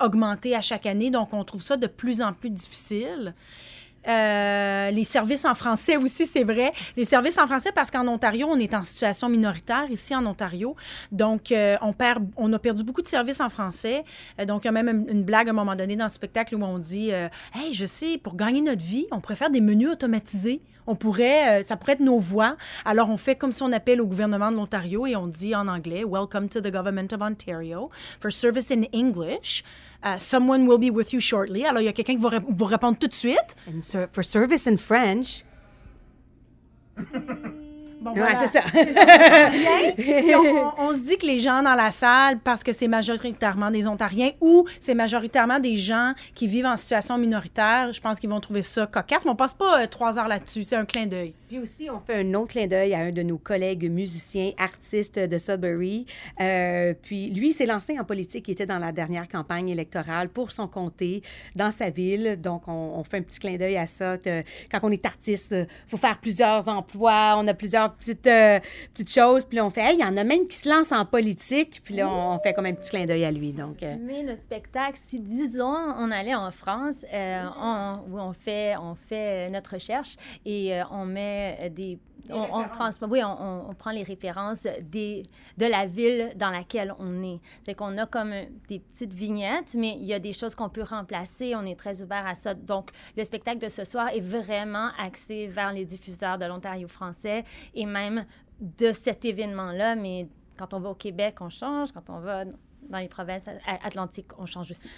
augmentées 0.00 0.56
à 0.56 0.60
chaque 0.60 0.86
année. 0.86 1.10
Donc, 1.10 1.32
on 1.32 1.44
trouve 1.44 1.62
ça 1.62 1.76
de 1.76 1.86
plus 1.86 2.22
en 2.22 2.32
plus 2.32 2.50
difficile. 2.50 3.34
Euh, 4.08 4.90
les 4.90 5.04
services 5.04 5.44
en 5.44 5.54
français 5.54 5.96
aussi, 5.96 6.26
c'est 6.26 6.44
vrai. 6.44 6.72
Les 6.96 7.04
services 7.04 7.38
en 7.38 7.46
français 7.46 7.72
parce 7.72 7.90
qu'en 7.90 8.06
Ontario, 8.08 8.46
on 8.50 8.58
est 8.58 8.74
en 8.74 8.82
situation 8.82 9.28
minoritaire 9.28 9.86
ici 9.90 10.14
en 10.14 10.24
Ontario. 10.26 10.76
Donc, 11.12 11.52
euh, 11.52 11.76
on, 11.82 11.92
perd, 11.92 12.26
on 12.36 12.52
a 12.52 12.58
perdu 12.58 12.84
beaucoup 12.84 13.02
de 13.02 13.08
services 13.08 13.40
en 13.40 13.48
français. 13.48 14.04
Euh, 14.40 14.44
donc, 14.44 14.64
il 14.64 14.66
y 14.66 14.68
a 14.68 14.72
même 14.72 15.06
une, 15.08 15.24
blague 15.24 15.48
à 15.48 15.50
un 15.50 15.54
moment 15.54 15.74
donné 15.74 15.96
dans 15.96 16.04
le 16.04 16.10
spectacle 16.10 16.54
où 16.54 16.62
on 16.62 16.78
dit 16.78 17.10
Hey, 17.54 17.72
je 17.72 17.84
sais, 17.84 18.18
pour 18.18 18.36
gagner 18.36 18.60
notre 18.60 18.82
vie, 18.84 19.06
on 19.10 19.20
faire 19.34 19.50
des 19.50 19.60
menus 19.60 19.90
automatisés. 19.90 20.60
On 20.86 20.94
pourrait, 20.94 21.60
euh, 21.60 21.62
ça 21.62 21.76
pourrait 21.76 21.94
être 21.94 22.00
nos 22.00 22.18
voix. 22.18 22.56
Alors, 22.84 23.08
on 23.10 23.16
fait 23.16 23.36
comme 23.36 23.52
si 23.52 23.62
on 23.62 23.72
appelle 23.72 24.00
au 24.00 24.06
gouvernement 24.06 24.50
de 24.50 24.56
l'Ontario 24.56 25.06
et 25.06 25.16
on 25.16 25.26
dit 25.26 25.54
en 25.54 25.68
anglais 25.68 26.04
Welcome 26.04 26.48
to 26.48 26.60
the 26.60 26.70
government 26.70 27.12
of 27.12 27.20
Ontario 27.20 27.90
for 28.20 28.32
service 28.32 28.70
in 28.70 28.84
English. 28.92 29.64
Uh, 30.04 30.18
someone 30.18 30.66
will 30.68 30.78
be 30.78 30.94
with 30.94 31.12
you 31.12 31.20
shortly. 31.20 31.64
Alors, 31.64 31.80
il 31.80 31.86
y 31.86 31.88
a 31.88 31.92
quelqu'un 31.92 32.14
qui 32.14 32.22
va 32.22 32.38
vous 32.38 32.64
répondre 32.64 32.98
tout 32.98 33.08
de 33.08 33.14
suite. 33.14 33.56
And 33.68 33.80
for 34.12 34.24
service 34.24 34.66
in 34.66 34.76
French. 34.76 35.44
Bon, 38.06 38.12
Ouais, 38.12 38.20
voilà. 38.20 38.46
c'est 38.46 38.46
ça. 38.46 38.60
On 40.78 40.92
se 40.94 41.00
dit 41.00 41.18
que 41.18 41.26
les 41.26 41.38
gens 41.40 41.62
dans 41.62 41.74
la 41.74 41.90
salle, 41.90 42.38
parce 42.38 42.62
que 42.62 42.72
c'est 42.72 42.86
majoritairement 42.88 43.70
des 43.70 43.86
Ontariens 43.88 44.30
ou 44.40 44.64
c'est 44.78 44.94
majoritairement 44.94 45.58
des 45.58 45.76
gens 45.76 46.12
qui 46.34 46.46
vivent 46.46 46.66
en 46.66 46.76
situation 46.76 47.18
minoritaire, 47.18 47.92
je 47.92 48.00
pense 48.00 48.20
qu'ils 48.20 48.30
vont 48.30 48.40
trouver 48.40 48.62
ça 48.62 48.86
cocasse. 48.86 49.24
Mais 49.24 49.30
on 49.30 49.36
passe 49.36 49.54
pas 49.54 49.82
euh, 49.82 49.86
trois 49.86 50.18
heures 50.18 50.28
là-dessus. 50.28 50.64
C'est 50.64 50.76
un 50.76 50.84
clin 50.84 51.06
d'œil. 51.06 51.34
Puis 51.48 51.58
aussi, 51.58 51.88
on 51.90 52.00
fait 52.00 52.20
un 52.20 52.34
autre 52.34 52.48
clin 52.48 52.66
d'œil 52.66 52.94
à 52.94 52.98
un 53.00 53.12
de 53.12 53.22
nos 53.22 53.38
collègues 53.38 53.90
musiciens, 53.90 54.50
artistes 54.58 55.18
de 55.18 55.38
Sudbury. 55.38 56.06
Euh, 56.40 56.94
puis 57.00 57.30
lui, 57.30 57.48
il 57.48 57.52
s'est 57.52 57.66
lancé 57.66 57.98
en 57.98 58.04
politique. 58.04 58.48
Il 58.48 58.52
était 58.52 58.66
dans 58.66 58.78
la 58.78 58.90
dernière 58.92 59.28
campagne 59.28 59.68
électorale 59.68 60.28
pour 60.28 60.50
son 60.50 60.66
comté, 60.66 61.22
dans 61.54 61.70
sa 61.70 61.90
ville. 61.90 62.40
Donc, 62.40 62.66
on, 62.66 62.72
on 62.96 63.04
fait 63.04 63.18
un 63.18 63.22
petit 63.22 63.38
clin 63.38 63.56
d'œil 63.56 63.76
à 63.76 63.86
ça. 63.86 64.18
que 64.18 64.42
quand 64.70 64.80
on 64.82 64.90
est 64.90 65.06
artiste, 65.06 65.52
il 65.52 65.90
faut 65.90 65.96
faire 65.96 66.18
plusieurs 66.18 66.68
emplois. 66.68 67.36
On 67.38 67.46
a 67.46 67.54
plusieurs 67.54 67.94
petites, 67.94 68.26
euh, 68.26 68.58
petites 68.92 69.12
choses. 69.12 69.44
Puis 69.44 69.56
là, 69.56 69.64
on 69.64 69.70
fait, 69.70 69.82
hey, 69.82 69.96
il 69.98 70.00
y 70.00 70.04
en 70.04 70.16
a 70.16 70.24
même 70.24 70.46
qui 70.48 70.56
se 70.56 70.68
lancent 70.68 70.92
en 70.92 71.04
politique. 71.04 71.80
Puis 71.84 71.94
là, 71.94 72.08
on, 72.08 72.34
on 72.34 72.38
fait 72.40 72.54
comme 72.54 72.66
un 72.66 72.74
petit 72.74 72.90
clin 72.90 73.06
d'œil 73.06 73.24
à 73.24 73.30
lui. 73.30 73.52
Donc, 73.52 73.82
euh, 73.82 73.94
Mais 74.00 74.22
notre 74.22 74.42
spectacle, 74.42 74.98
si 75.00 75.20
disons 75.20 75.64
on 75.66 76.10
allait 76.10 76.34
en 76.34 76.50
France, 76.50 77.04
euh, 77.12 77.44
on, 77.60 77.98
où 78.10 78.18
on 78.18 78.32
fait, 78.32 78.76
on 78.76 78.94
fait 78.94 79.48
notre 79.50 79.74
recherche 79.74 80.16
et 80.44 80.80
on 80.90 81.04
met 81.04 81.35
euh, 81.36 81.68
des 81.68 81.98
on, 82.30 82.60
on 82.60 82.68
trans- 82.68 82.90
oui, 83.08 83.22
on, 83.24 83.72
prend 83.78 83.90
les 83.90 84.02
références 84.02 84.66
des, 84.82 85.24
de 85.58 85.66
la 85.66 85.86
ville 85.86 86.32
dans 86.36 86.50
laquelle 86.50 86.92
on 86.98 87.22
est. 87.22 87.40
C'est 87.64 87.74
qu'on 87.74 87.96
a 87.98 88.06
comme 88.06 88.32
euh, 88.32 88.44
des 88.68 88.80
petites 88.80 89.14
vignettes, 89.14 89.74
mais 89.74 89.96
il 89.98 90.04
y 90.04 90.14
a 90.14 90.18
des 90.18 90.32
choses 90.32 90.54
qu'on 90.54 90.68
peut 90.68 90.82
remplacer. 90.82 91.54
On 91.54 91.64
est 91.64 91.78
très 91.78 92.02
ouvert 92.02 92.26
à 92.26 92.34
ça. 92.34 92.54
Donc, 92.54 92.90
le 93.16 93.24
spectacle 93.24 93.58
de 93.58 93.68
ce 93.68 93.84
soir 93.84 94.08
est 94.08 94.20
vraiment 94.20 94.90
axé 94.98 95.46
vers 95.46 95.72
les 95.72 95.84
diffuseurs 95.84 96.38
de 96.38 96.46
l'Ontario 96.46 96.88
français 96.88 97.44
et 97.74 97.86
même 97.86 98.24
de 98.60 98.92
cet 98.92 99.24
événement-là. 99.24 99.94
Mais 99.94 100.28
quand 100.56 100.74
on 100.74 100.80
va 100.80 100.90
au 100.90 100.94
Québec, 100.94 101.36
on 101.40 101.48
change. 101.48 101.92
Quand 101.92 102.10
on 102.10 102.20
va 102.20 102.44
dans 102.88 102.98
les 102.98 103.08
provinces 103.08 103.48
atlantiques, 103.82 104.30
on 104.38 104.46
change 104.46 104.70
aussi. 104.70 104.88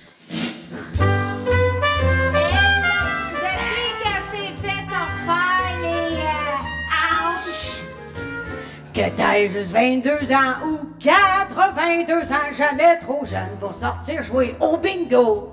Que 8.98 9.08
t'aies 9.10 9.48
juste 9.48 9.70
22 9.72 10.32
ans 10.32 10.66
ou 10.66 10.80
82 10.98 12.32
ans, 12.32 12.50
jamais 12.58 12.98
trop 12.98 13.24
jeune 13.24 13.56
pour 13.60 13.72
sortir 13.72 14.24
jouer 14.24 14.56
au 14.58 14.76
bingo. 14.76 15.52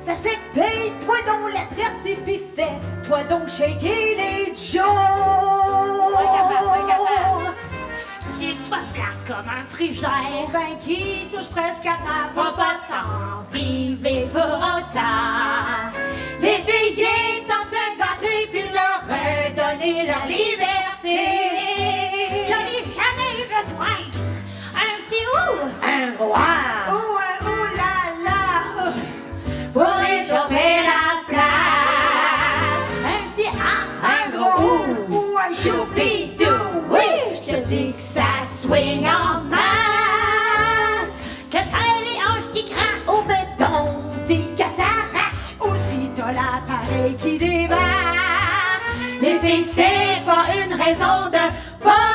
Ça 0.00 0.16
fait 0.16 0.30
que 0.30 0.60
paye-toi 0.60 1.14
donc 1.28 1.52
la 1.52 1.60
traite 1.66 1.94
et 2.04 2.16
puis 2.16 2.40
fais-toi 2.56 3.22
donc 3.30 3.48
shaker 3.48 4.16
les 4.16 4.52
jaws. 4.52 4.82
Tu 8.36 8.52
sois 8.66 8.78
flat 8.92 9.14
comme 9.28 9.48
un 9.48 9.64
frigère. 9.68 10.48
Ben 10.52 10.76
qui 10.80 11.28
touche 11.32 11.50
presque 11.50 11.86
à 11.86 11.98
ta 12.02 12.32
Faut 12.34 12.56
pas 12.56 12.80
s'en 12.88 13.44
priver 13.52 14.26
pour 14.32 14.42
autant. 14.42 15.92
Les 16.40 16.58
filles 16.66 17.06
étant 17.38 17.64
se 17.64 17.96
gâter 17.96 18.48
puis 18.50 18.64
leur 18.72 19.02
redonner 19.06 20.08
leur 20.08 20.26
liberté. 20.26 20.73
Ou. 26.20 26.24
Roi. 26.24 26.38
Ouh, 26.90 27.18
ouh 27.46 27.76
là 27.76 27.94
là. 28.24 28.92
Pour 29.72 29.82
réchauffer 29.82 30.82
la 30.84 31.04
place. 31.26 32.90
Un 33.04 33.34
petit 33.34 33.48
ah. 33.52 33.82
Un 34.04 34.30
gros 34.36 34.62
ouh 34.62 35.14
ou 35.14 35.38
un 35.38 35.52
choupidou. 35.52 36.58
Oui, 36.90 37.08
je 37.42 37.50
te 37.50 37.56
dis 37.66 37.92
que 37.92 37.98
ça 37.98 38.30
swing 38.60 39.06
en 39.06 39.44
masse. 39.44 41.18
Que 41.50 41.58
t'as 41.58 42.00
les 42.00 42.18
hanches 42.20 42.50
qui 42.52 42.64
craquent. 42.70 43.06
Au 43.06 43.22
béton, 43.22 43.78
des 44.28 44.44
cataractes. 44.56 45.60
Aussi 45.60 46.10
t'as 46.14 46.32
l'appareil 46.32 47.14
qui 47.16 47.38
débarque. 47.38 47.80
Les 49.20 49.38
filles, 49.38 49.66
c'est 49.74 50.24
pas 50.26 50.46
une 50.54 50.74
raison 50.74 51.30
de 51.30 51.44
pas 51.82 52.13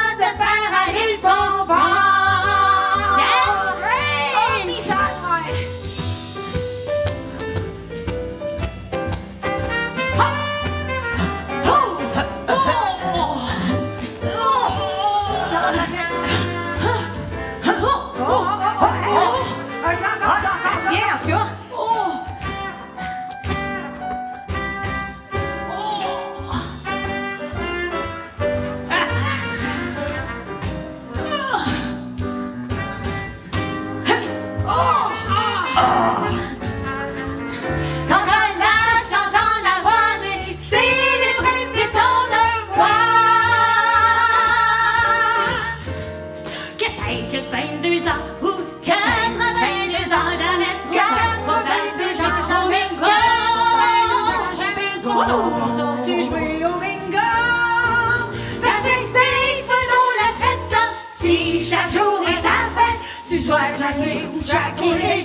sois 63.49 63.75
jamais 63.79 64.25
chaque 64.45 64.79
les 64.79 65.23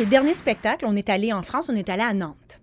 OK, 0.00 0.08
dernier 0.08 0.34
spectacle, 0.34 0.84
on 0.86 0.96
est 0.96 1.08
allé 1.08 1.32
en 1.32 1.42
France, 1.42 1.68
on 1.68 1.76
est 1.76 1.88
allé 1.88 2.02
à 2.02 2.12
Nantes. 2.14 2.60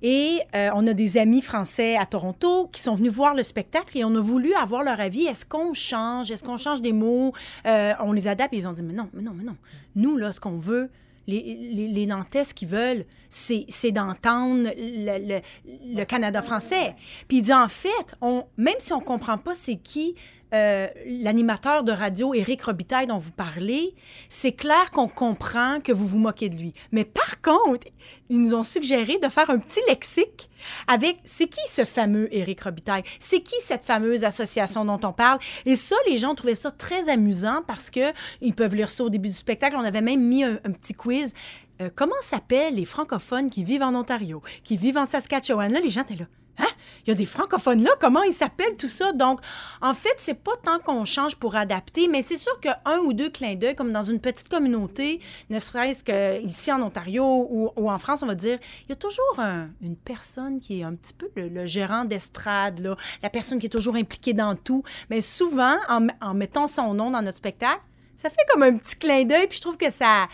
Et 0.00 0.40
euh, 0.54 0.70
on 0.74 0.86
a 0.86 0.92
des 0.92 1.18
amis 1.18 1.42
français 1.42 1.96
à 1.96 2.06
Toronto 2.06 2.68
qui 2.72 2.80
sont 2.80 2.94
venus 2.94 3.10
voir 3.12 3.34
le 3.34 3.42
spectacle 3.42 3.98
et 3.98 4.04
on 4.04 4.14
a 4.14 4.20
voulu 4.20 4.54
avoir 4.54 4.82
leur 4.84 5.00
avis. 5.00 5.26
Est-ce 5.26 5.44
qu'on 5.44 5.74
change? 5.74 6.30
Est-ce 6.30 6.44
qu'on 6.44 6.56
change 6.56 6.80
des 6.80 6.92
mots? 6.92 7.32
Euh, 7.66 7.92
on 8.00 8.12
les 8.12 8.28
adapte 8.28 8.54
et 8.54 8.58
ils 8.58 8.68
ont 8.68 8.72
dit, 8.72 8.82
mais 8.84 8.92
non, 8.92 9.08
mais 9.12 9.22
non, 9.22 9.32
mais 9.34 9.44
non. 9.44 9.56
Nous, 9.96 10.16
là, 10.16 10.30
ce 10.30 10.38
qu'on 10.40 10.58
veut, 10.58 10.88
les, 11.26 11.42
les, 11.42 11.88
les 11.88 12.06
Nantais, 12.06 12.44
ce 12.44 12.54
qu'ils 12.54 12.68
veulent, 12.68 13.04
c'est 13.28 13.66
c'est 13.68 13.90
d'entendre 13.90 14.70
le, 14.76 15.34
le- 15.36 15.94
le 15.94 16.04
Canada 16.04 16.40
français. 16.42 16.94
Puis 17.26 17.38
il 17.38 17.42
dit, 17.42 17.52
en 17.52 17.68
fait, 17.68 18.14
on, 18.22 18.44
même 18.56 18.76
si 18.78 18.92
on 18.92 19.00
comprend 19.00 19.36
pas 19.36 19.52
c'est 19.54 19.76
qui 19.76 20.14
euh, 20.54 20.86
l'animateur 21.04 21.84
de 21.84 21.92
radio 21.92 22.32
Éric 22.32 22.62
Robitaille 22.62 23.06
dont 23.06 23.18
vous 23.18 23.32
parlez, 23.32 23.94
c'est 24.28 24.52
clair 24.52 24.90
qu'on 24.92 25.08
comprend 25.08 25.80
que 25.80 25.92
vous 25.92 26.06
vous 26.06 26.18
moquez 26.18 26.48
de 26.48 26.56
lui. 26.56 26.72
Mais 26.90 27.04
par 27.04 27.42
contre, 27.42 27.86
ils 28.30 28.40
nous 28.40 28.54
ont 28.54 28.62
suggéré 28.62 29.18
de 29.18 29.28
faire 29.28 29.50
un 29.50 29.58
petit 29.58 29.80
lexique 29.88 30.48
avec 30.86 31.18
c'est 31.24 31.48
qui 31.48 31.60
ce 31.68 31.84
fameux 31.84 32.34
Éric 32.34 32.62
Robitaille? 32.62 33.02
C'est 33.18 33.40
qui 33.40 33.56
cette 33.60 33.84
fameuse 33.84 34.24
association 34.24 34.84
dont 34.84 35.00
on 35.02 35.12
parle? 35.12 35.38
Et 35.66 35.76
ça, 35.76 35.96
les 36.08 36.16
gens 36.16 36.34
trouvaient 36.34 36.54
ça 36.54 36.70
très 36.70 37.08
amusant 37.08 37.62
parce 37.66 37.90
que 37.90 38.12
ils 38.40 38.54
peuvent 38.54 38.74
lire 38.74 38.90
ça 38.90 39.04
au 39.04 39.10
début 39.10 39.28
du 39.28 39.34
spectacle. 39.34 39.76
On 39.78 39.84
avait 39.84 40.00
même 40.00 40.22
mis 40.22 40.44
un, 40.44 40.56
petit 40.56 40.94
quiz. 40.94 41.34
Euh, 41.80 41.90
comment 41.94 42.12
s'appellent 42.22 42.74
les 42.74 42.84
francophones 42.84 43.50
qui 43.50 43.64
vivent 43.64 43.82
en 43.82 43.94
Ontario, 43.94 44.42
qui 44.64 44.76
vivent 44.76 44.98
en 44.98 45.04
Saskatchewan? 45.04 45.72
Là, 45.72 45.80
les 45.80 45.90
gens 45.90 46.02
étaient 46.02 46.16
là. 46.16 46.26
Hein? 46.58 46.66
Il 47.06 47.10
y 47.10 47.12
a 47.12 47.14
des 47.14 47.26
francophones 47.26 47.82
là, 47.82 47.90
comment 48.00 48.22
ils 48.22 48.32
s'appellent 48.32 48.76
tout 48.76 48.88
ça? 48.88 49.12
Donc, 49.12 49.40
en 49.80 49.94
fait, 49.94 50.14
c'est 50.18 50.34
pas 50.34 50.56
tant 50.62 50.78
qu'on 50.78 51.04
change 51.04 51.36
pour 51.36 51.56
adapter, 51.56 52.08
mais 52.08 52.22
c'est 52.22 52.36
sûr 52.36 52.58
qu'un 52.60 52.98
ou 53.04 53.12
deux 53.12 53.30
clins 53.30 53.54
d'œil, 53.54 53.74
comme 53.74 53.92
dans 53.92 54.02
une 54.02 54.20
petite 54.20 54.48
communauté, 54.48 55.20
ne 55.50 55.58
serait-ce 55.58 56.04
qu'ici 56.04 56.70
en 56.72 56.82
Ontario 56.82 57.24
ou, 57.48 57.70
ou, 57.76 57.90
en 57.90 57.98
France, 57.98 58.22
on 58.22 58.26
va 58.26 58.34
dire, 58.34 58.58
il 58.84 58.88
y 58.90 58.92
a 58.92 58.96
toujours 58.96 59.36
un, 59.38 59.68
une 59.80 59.96
personne 59.96 60.60
qui 60.60 60.80
est 60.80 60.84
un 60.84 60.94
petit 60.94 61.14
peu 61.14 61.30
le, 61.36 61.48
le 61.48 61.66
gérant 61.66 62.04
d'estrade, 62.04 62.80
là, 62.80 62.96
la 63.22 63.30
personne 63.30 63.58
qui 63.58 63.66
est 63.66 63.70
toujours 63.70 63.96
impliquée 63.96 64.34
dans 64.34 64.54
tout. 64.54 64.82
Mais 65.10 65.20
souvent, 65.20 65.76
en, 65.88 66.08
en 66.20 66.34
mettant 66.34 66.66
son 66.66 66.92
nom 66.94 67.10
dans 67.10 67.22
notre 67.22 67.38
spectacle, 67.38 67.80
ça 68.16 68.30
fait 68.30 68.44
comme 68.50 68.64
un 68.64 68.76
petit 68.76 68.96
clin 68.96 69.24
d'œil, 69.24 69.46
puis 69.46 69.56
je 69.58 69.62
trouve 69.62 69.76
que 69.76 69.90
ça, 69.90 70.26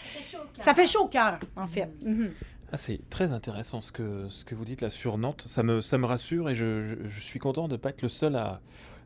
ça 0.59 0.75
fait 0.75 0.87
chaud 0.87 1.03
au 1.03 1.09
cœur, 1.09 1.39
en 1.55 1.67
fait. 1.67 1.91
Mm 2.03 2.15
-hmm. 2.25 2.31
Ah, 2.75 2.77
c'est 2.77 3.09
très 3.09 3.31
intéressant 3.31 3.83
ce 3.83 3.93
que, 3.93 4.27
ce 4.31 4.45
que 4.45 4.57
vous 4.57 4.65
dites 4.65 4.81
là 4.81 4.91
sur 4.91 5.17
Nantes. 5.17 5.45
Ça 5.47 5.63
me, 5.63 5.81
ça 5.81 5.97
me 5.97 6.07
rassure 6.07 6.51
et 6.51 6.57
je, 6.57 6.83
je, 6.83 7.09
je 7.09 7.21
suis 7.21 7.39
content 7.39 7.69
de 7.69 7.75
ne 7.75 7.77
pas 7.77 7.91
être 7.91 8.03
le 8.03 8.09
seul 8.09 8.35
à, 8.35 8.61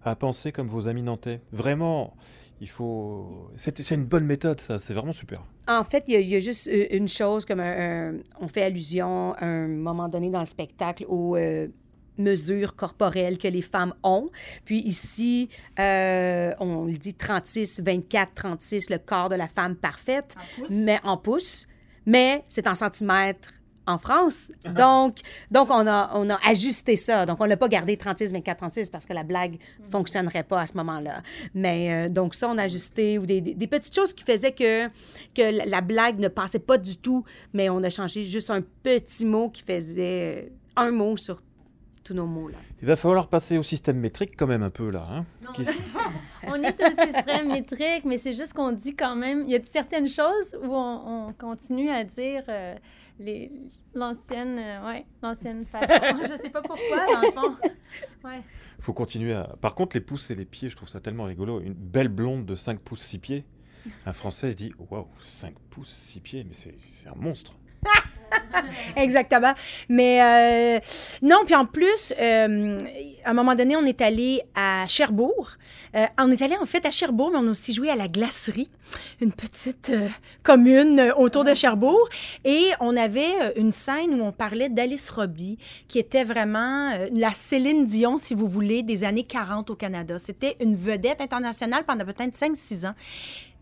à 0.05 0.17
penser 0.17 0.53
comme 0.53 0.69
vos 0.69 0.89
amis 0.89 1.03
nantais. 1.03 1.43
Vraiment, 1.53 2.15
il 2.63 2.69
faut. 2.71 3.51
C'est 3.57 3.91
une 3.91 4.07
bonne 4.07 4.25
méthode, 4.25 4.59
ça. 4.59 4.81
C'est 4.81 4.95
vraiment 4.95 5.13
super. 5.13 5.45
En 5.67 5.85
fait, 5.85 6.05
il 6.09 6.15
y, 6.15 6.17
a, 6.17 6.21
il 6.21 6.29
y, 6.29 6.35
a 6.35 6.41
juste 6.41 6.71
une 6.91 7.11
chose, 7.11 7.45
comme 7.45 7.61
un, 7.61 8.13
un, 8.13 8.15
on 8.41 8.49
fait 8.49 8.63
allusion 8.63 9.35
à 9.35 9.45
un 9.45 9.69
moment 9.69 10.09
donné 10.09 10.31
dans 10.31 10.41
le 10.41 10.47
spectacle 10.47 11.05
aux 11.07 11.37
euh, 11.37 11.69
mesures 12.17 12.75
corporelles 12.75 13.37
que 13.37 13.49
les 13.49 13.61
femmes 13.61 13.93
ont. 14.03 14.31
Puis 14.65 14.79
ici, 14.79 15.51
euh, 15.79 16.55
on 16.59 16.87
le 16.87 16.97
dit 16.97 17.13
36, 17.13 17.83
24, 17.85 18.33
36, 18.35 18.89
le 18.89 18.97
corps 18.97 19.29
de 19.29 19.37
la 19.37 19.47
femme 19.47 19.77
parfaite, 19.77 20.35
en 20.59 20.65
mais 20.71 21.01
en 21.05 21.19
pouces. 21.19 21.69
Mais 22.07 22.43
c'est 22.49 22.67
en 22.67 22.75
centimètres 22.75 23.51
en 23.89 23.99
France. 23.99 24.53
Uh 24.65 24.69
-huh. 24.69 24.75
Donc, 24.75 25.17
donc 25.51 25.69
on, 25.71 25.87
a, 25.87 26.11
on 26.15 26.29
a 26.31 26.39
ajusté 26.47 26.97
ça. 26.97 27.27
Donc, 27.27 27.39
on 27.41 27.47
n'a 27.47 27.57
pas 27.57 27.69
gardé 27.69 27.97
36, 27.97 28.33
24, 28.33 28.59
36 28.59 28.91
parce 28.91 29.07
que 29.07 29.15
la 29.15 29.25
blague 29.25 29.53
ne 29.53 29.87
mm. 29.87 29.91
fonctionnerait 29.91 30.45
pas 30.45 30.61
à 30.61 30.67
ce 30.67 30.75
moment-là. 30.77 31.23
Mais 31.55 31.79
euh, 31.93 32.09
donc, 32.09 32.35
ça, 32.35 32.49
on 32.49 32.59
a 32.59 32.65
ajusté 32.65 33.19
ou 33.19 33.27
des, 33.27 33.41
des, 33.41 33.55
des, 33.55 33.67
petites 33.67 33.95
choses 33.95 34.13
qui 34.13 34.25
faisaient 34.25 34.53
que, 34.53 34.89
que 35.35 35.69
la 35.69 35.81
blague 35.81 36.19
ne 36.19 36.29
passait 36.29 36.59
pas 36.59 36.79
du 36.79 36.97
tout, 36.97 37.25
mais 37.53 37.71
on 37.71 37.83
a 37.83 37.91
changé 37.91 38.25
juste 38.25 38.51
un 38.51 38.63
petit 38.83 39.25
mot 39.27 39.49
qui 39.51 39.63
faisait 39.63 40.53
un 40.77 40.91
mot 40.91 41.17
sur 41.17 41.39
tous 42.05 42.15
nos 42.15 42.27
mots. 42.27 42.49
Là. 42.49 42.59
Il 42.81 42.89
va 42.89 42.97
falloir 42.97 43.29
passer 43.29 43.59
au 43.59 43.63
système 43.63 43.99
métrique 43.99 44.35
quand 44.37 44.47
même 44.47 44.63
un 44.63 44.71
peu 44.71 44.91
là. 44.91 45.07
Hein? 45.11 45.27
Non, 45.45 45.53
qui... 45.53 45.63
on 46.47 46.63
est 46.63 46.77
au 46.83 47.13
système 47.13 47.49
métrique, 47.49 48.05
mais 48.05 48.17
c'est 48.17 48.33
juste 48.33 48.55
qu'on 48.55 48.73
dit 48.73 48.95
quand 48.95 49.17
même, 49.17 49.45
il 49.47 49.51
y 49.51 49.57
a 49.57 49.61
certaines 49.63 50.09
choses 50.09 50.57
où 50.63 50.75
on, 50.75 51.29
on 51.29 51.33
continue 51.33 51.91
à 51.91 52.05
dire... 52.05 52.45
Euh, 52.49 52.75
l'ancienne 53.95 54.59
euh, 54.59 54.87
ouais, 54.87 55.07
l'ancienne 55.23 55.67
façon. 55.67 55.87
je 56.23 56.37
sais 56.41 56.51
pas 56.51 56.63
pourquoi, 56.63 57.07
dans 57.07 57.21
le 57.21 57.33
fond. 57.33 57.57
Ouais. 58.25 58.43
faut 58.81 58.93
continuer 58.93 59.35
à... 59.35 59.57
Par 59.61 59.75
contre, 59.75 59.97
les 59.97 60.01
pouces 60.01 60.31
et 60.31 60.35
les 60.35 60.45
pieds, 60.45 60.71
je 60.71 60.77
trouve 60.77 60.89
ça 60.89 61.01
tellement 61.01 61.25
rigolo. 61.25 61.61
Une 61.61 61.75
belle 61.75 62.09
blonde 62.09 62.47
de 62.47 62.55
5 62.55 62.81
pouces 62.81 63.03
6 63.03 63.19
pieds, 63.19 63.45
un 64.07 64.13
Français 64.13 64.53
se 64.53 64.57
dit 64.57 64.73
«Waouh, 64.91 65.09
5 65.21 65.59
pouces 65.71 65.91
6 65.91 66.21
pieds, 66.21 66.45
mais 66.45 66.55
c'est 66.55 67.09
un 67.09 67.15
monstre!» 67.17 67.55
Exactement. 68.97 69.53
Mais 69.89 70.21
euh, 70.23 70.81
non, 71.23 71.39
puis 71.45 71.55
en 71.55 71.67
plus, 71.67 72.13
euh, 72.21 72.81
à 73.25 73.31
un 73.31 73.35
moment 73.35 73.55
donné, 73.55 73.77
on 73.77 73.85
est 73.85 74.01
allé 74.01 74.43
à 74.55 74.85
Cherbourg. 74.87 75.51
Euh, 75.95 76.07
on 76.19 76.31
est 76.31 76.43
allé 76.43 76.57
en 76.61 76.67
fait 76.67 76.85
à 76.87 76.91
Cherbourg, 76.91 77.31
mais 77.33 77.39
on 77.39 77.47
a 77.47 77.51
aussi 77.51 77.73
joué 77.73 77.91
à 77.91 77.97
la 77.97 78.09
glacerie, 78.09 78.71
une 79.21 79.33
petite 79.33 79.93
commune 80.43 81.13
autour 81.17 81.45
de 81.45 81.55
Cherbourg. 81.55 82.09
Et 82.45 82.71
on 82.81 82.97
avait 82.97 83.55
une 83.57 83.73
scène 83.73 84.21
où 84.21 84.25
on 84.25 84.33
parlait 84.33 84.69
d'Alice 84.69 85.11
Robbie, 85.11 85.59
qui 85.89 85.99
était 85.99 86.25
vraiment 86.25 86.93
la 87.13 87.33
Céline 87.33 87.87
Dion, 87.87 88.19
si 88.19 88.35
vous 88.35 88.47
voulez, 88.47 88.83
des 88.83 89.05
années 89.05 89.25
40 89.25 89.71
au 89.71 89.77
Canada. 89.77 90.19
C'était 90.19 90.57
une 90.61 90.77
vedette 90.77 91.21
internationale 91.21 91.85
pendant 91.85 92.05
peut-être 92.05 92.35
5-6 92.35 92.87
ans. 92.87 92.95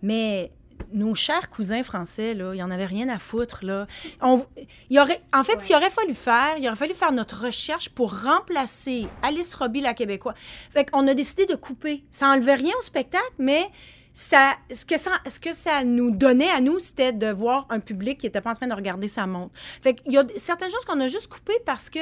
Mais 0.03 0.51
nos 0.93 1.15
chers 1.15 1.51
cousins 1.51 1.83
français, 1.83 2.35
là, 2.35 2.53
il 2.53 2.57
n'y 2.57 2.63
en 2.63 2.71
avait 2.71 2.87
rien 2.87 3.09
à 3.09 3.19
foutre. 3.19 3.65
Là. 3.65 3.87
On, 4.21 4.45
il 4.91 4.99
aurait, 4.99 5.21
en 5.33 5.45
fait, 5.45 5.57
ouais. 5.57 5.67
il 5.71 5.77
aurait 5.77 5.91
fallu 5.91 6.15
faire, 6.15 6.57
il 6.59 6.67
aurait 6.67 6.77
fallu 6.77 6.95
faire 6.95 7.13
notre 7.13 7.45
recherche 7.45 7.91
pour 7.91 8.23
remplacer 8.23 9.07
Alice 9.23 9.55
Robbie, 9.55 9.81
la 9.81 9.95
québécoise. 9.95 10.35
Fait 10.71 10.89
qu'on 10.89 11.07
a 11.09 11.15
décidé 11.15 11.47
de 11.47 11.55
couper. 11.55 12.05
Ça 12.11 12.29
enlevait 12.29 12.55
rien 12.55 12.73
au 12.79 12.83
spectacle, 12.83 13.33
mais 13.39 13.69
ça, 14.13 14.55
ce, 14.73 14.87
que 14.87 14.97
ça, 14.97 15.11
ce 15.27 15.39
que 15.39 15.53
ça 15.53 15.85
nous 15.85 16.11
donnait 16.11 16.49
à 16.49 16.63
nous, 16.63 16.79
c'était 16.79 17.13
de 17.13 17.27
voir 17.27 17.67
un 17.69 17.81
public 17.81 18.19
qui 18.19 18.27
n'était 18.27 18.41
pas 18.41 18.53
en 18.53 18.55
train 18.55 18.67
de 18.67 18.75
regarder 18.75 19.09
sa 19.09 19.27
montre. 19.27 19.53
Fait 19.83 19.95
qu'il 19.95 20.13
y 20.13 20.17
a 20.17 20.25
certaines 20.37 20.71
choses 20.71 20.87
qu'on 20.87 21.01
a 21.01 21.07
juste 21.07 21.29
coupées 21.29 21.61
parce 21.67 21.91
que 21.91 22.01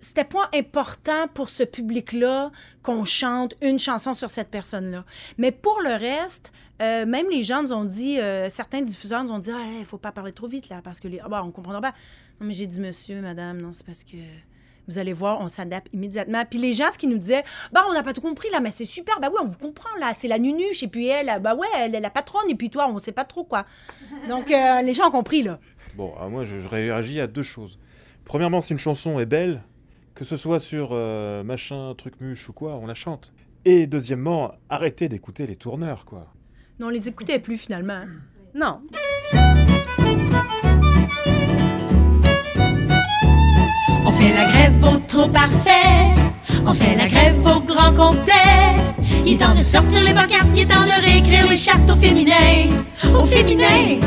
c'était 0.00 0.24
pas 0.24 0.48
important 0.54 1.28
pour 1.34 1.48
ce 1.48 1.62
public-là 1.62 2.50
qu'on 2.82 3.04
chante 3.04 3.54
une 3.62 3.78
chanson 3.78 4.14
sur 4.14 4.30
cette 4.30 4.48
personne-là. 4.48 5.04
Mais 5.38 5.50
pour 5.50 5.80
le 5.80 5.90
reste, 5.90 6.52
euh, 6.80 7.06
même 7.06 7.26
les 7.30 7.42
gens 7.42 7.62
nous 7.62 7.72
ont 7.72 7.84
dit, 7.84 8.20
euh, 8.20 8.48
certains 8.48 8.82
diffuseurs 8.82 9.24
nous 9.24 9.32
ont 9.32 9.38
dit, 9.38 9.50
il 9.50 9.80
ah, 9.80 9.84
faut 9.84 9.98
pas 9.98 10.12
parler 10.12 10.32
trop 10.32 10.46
vite 10.46 10.68
là, 10.68 10.80
parce 10.82 11.00
que 11.00 11.08
les, 11.08 11.20
ah, 11.20 11.28
bah, 11.28 11.42
on 11.44 11.50
comprendra 11.50 11.80
pas. 11.80 11.94
Non, 12.40 12.46
mais 12.46 12.52
j'ai 12.52 12.66
dit, 12.66 12.80
monsieur, 12.80 13.20
madame, 13.20 13.60
non, 13.60 13.72
c'est 13.72 13.84
parce 13.84 14.04
que 14.04 14.16
vous 14.86 14.98
allez 14.98 15.12
voir, 15.12 15.40
on 15.40 15.48
s'adapte 15.48 15.88
immédiatement. 15.92 16.44
Puis 16.48 16.58
les 16.58 16.72
gens, 16.72 16.90
ce 16.90 16.98
qu'ils 16.98 17.10
nous 17.10 17.18
disaient, 17.18 17.44
bah, 17.72 17.84
on 17.88 17.92
n'a 17.92 18.02
pas 18.02 18.12
tout 18.12 18.20
compris 18.20 18.48
là, 18.50 18.60
mais 18.60 18.70
c'est 18.70 18.86
super, 18.86 19.20
bah 19.20 19.30
on 19.40 19.44
vous 19.44 19.58
comprend 19.58 19.94
là, 20.00 20.12
c'est 20.16 20.28
la 20.28 20.38
nunuche, 20.38 20.82
et 20.82 20.88
puis 20.88 21.08
elle, 21.08 21.30
bah 21.42 21.54
ouais, 21.54 21.66
elle 21.76 21.94
est 21.94 22.00
la 22.00 22.10
patronne, 22.10 22.48
et 22.48 22.54
puis 22.54 22.70
toi, 22.70 22.88
on 22.88 22.98
sait 22.98 23.12
pas 23.12 23.24
trop 23.24 23.44
quoi. 23.44 23.66
Donc 24.28 24.50
euh, 24.50 24.80
les 24.82 24.94
gens 24.94 25.08
ont 25.08 25.10
compris 25.10 25.42
là. 25.42 25.58
Bon, 25.94 26.14
moi, 26.30 26.44
je 26.44 26.56
réagis 26.66 27.20
à 27.20 27.26
deux 27.26 27.42
choses. 27.42 27.78
Premièrement, 28.24 28.60
si 28.60 28.72
une 28.72 28.78
chanson 28.78 29.18
est 29.18 29.26
belle, 29.26 29.62
que 30.18 30.24
ce 30.24 30.36
soit 30.36 30.58
sur 30.58 30.88
euh, 30.90 31.44
machin, 31.44 31.94
truc 31.96 32.14
muche 32.20 32.48
ou 32.48 32.52
quoi, 32.52 32.74
on 32.74 32.86
la 32.86 32.96
chante. 32.96 33.32
Et 33.64 33.86
deuxièmement, 33.86 34.50
arrêtez 34.68 35.08
d'écouter 35.08 35.46
les 35.46 35.54
tourneurs, 35.54 36.04
quoi. 36.04 36.26
Non, 36.80 36.88
on 36.88 36.90
les 36.90 37.06
écoutait 37.06 37.38
plus 37.38 37.56
finalement. 37.56 38.00
Non. 38.52 38.80
On 44.04 44.10
fait 44.10 44.34
la 44.34 44.46
grève 44.50 44.82
au 44.82 44.98
trop 45.06 45.28
parfait. 45.28 46.12
On 46.66 46.74
fait 46.74 46.96
la 46.96 47.06
grève 47.06 47.38
au 47.46 47.60
grand 47.60 47.94
complet. 47.94 48.74
Il 49.24 49.34
est 49.34 49.38
temps 49.38 49.54
de 49.54 49.62
sortir 49.62 50.02
les 50.02 50.14
pancartes, 50.14 50.48
il 50.52 50.62
est 50.62 50.66
temps 50.66 50.84
de 50.84 51.00
réécrire 51.00 51.48
les 51.48 51.56
chartes 51.56 51.88
au 51.88 51.94
féminin. 51.94 52.66
Au 53.14 53.24
féminin. 53.24 54.00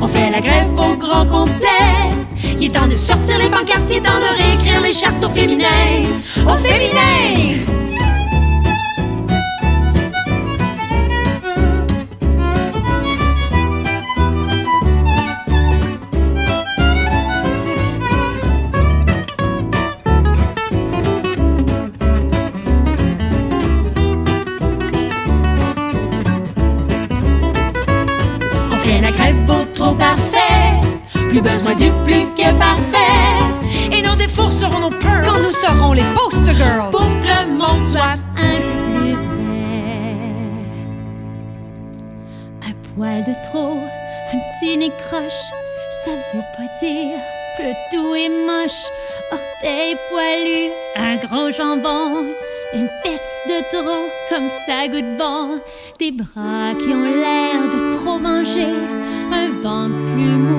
On 0.00 0.08
fait 0.08 0.30
la 0.30 0.40
grève 0.40 0.68
au 0.76 0.96
grand 0.96 1.26
complet. 1.26 2.11
Il 2.62 2.66
est 2.66 2.70
temps 2.70 2.86
de 2.86 2.94
sortir 2.94 3.38
les 3.38 3.50
pancartes, 3.50 3.90
il 3.90 3.96
est 3.96 4.00
temps 4.02 4.20
de 4.20 4.40
réécrire 4.40 4.80
les 4.82 4.92
chartes 4.92 5.24
au 5.24 5.28
féminin. 5.28 5.66
Au 6.46 6.56
féminin! 6.56 7.71
Besoin 31.42 31.74
du 31.74 31.90
plus 32.04 32.26
que 32.36 32.48
parfait. 32.58 33.92
Et 33.92 34.02
nos 34.02 34.16
défauts 34.16 34.50
seront 34.50 34.80
nos 34.80 34.90
peurs. 34.90 35.22
Quand 35.24 35.38
nous 35.38 35.56
serons 35.64 35.92
les 35.92 36.04
poster 36.14 36.54
girls. 36.54 36.90
Pour 36.90 37.00
que 37.00 37.26
le 37.40 37.46
monde 37.52 37.82
soit 37.90 38.16
un 38.36 38.58
peu 38.94 39.14
vrai. 39.42 39.96
Un 42.68 42.74
poil 42.94 43.20
de 43.24 43.34
trop, 43.50 43.76
un 44.32 44.38
petit 44.38 44.76
nez 44.76 44.92
croche, 44.98 45.44
ça 46.04 46.10
veut 46.32 46.48
pas 46.56 46.68
dire 46.80 47.18
que 47.56 47.62
le 47.64 47.74
tout 47.90 48.14
est 48.14 48.32
moche. 48.46 48.84
Orteil 49.32 49.96
poilu, 50.10 50.70
un 50.96 51.16
gros 51.16 51.50
jambon, 51.50 52.26
une 52.74 52.90
fesse 53.02 53.42
de 53.46 53.58
trop, 53.70 54.04
comme 54.28 54.50
ça 54.66 54.88
goûte 54.88 55.16
bon. 55.18 55.60
Des 55.98 56.12
bras 56.12 56.74
qui 56.78 56.92
ont 56.92 57.04
l'air 57.22 57.60
de 57.72 57.80
trop 57.96 58.18
manger, 58.18 58.74
un 59.32 59.48
ventre 59.62 59.94
plus 60.14 60.36
mou, 60.46 60.51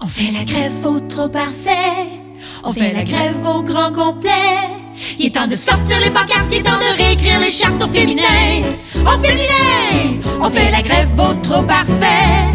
On 0.00 0.06
fait 0.08 0.32
la 0.32 0.44
grève 0.44 0.72
au 0.84 0.98
trop 1.00 1.28
parfait. 1.28 1.70
On 2.64 2.72
fait 2.72 2.92
la 2.92 3.04
grève 3.04 3.38
au 3.46 3.62
grand 3.62 3.92
complet. 3.92 4.30
Il 5.20 5.26
est 5.26 5.34
temps 5.34 5.46
de 5.46 5.54
sortir 5.54 6.00
les 6.00 6.10
pancartes, 6.10 6.48
il 6.50 6.58
est 6.58 6.62
temps 6.62 6.78
de 6.78 6.96
réécrire 6.96 7.38
les 7.38 7.52
chartes 7.52 7.80
au 7.80 7.86
féminin. 7.86 8.62
Au 8.96 9.18
féminin! 9.24 10.20
On 10.40 10.50
fait 10.50 10.70
la 10.72 10.82
grève 10.82 11.08
au 11.16 11.34
trop 11.42 11.62
parfait. 11.62 12.50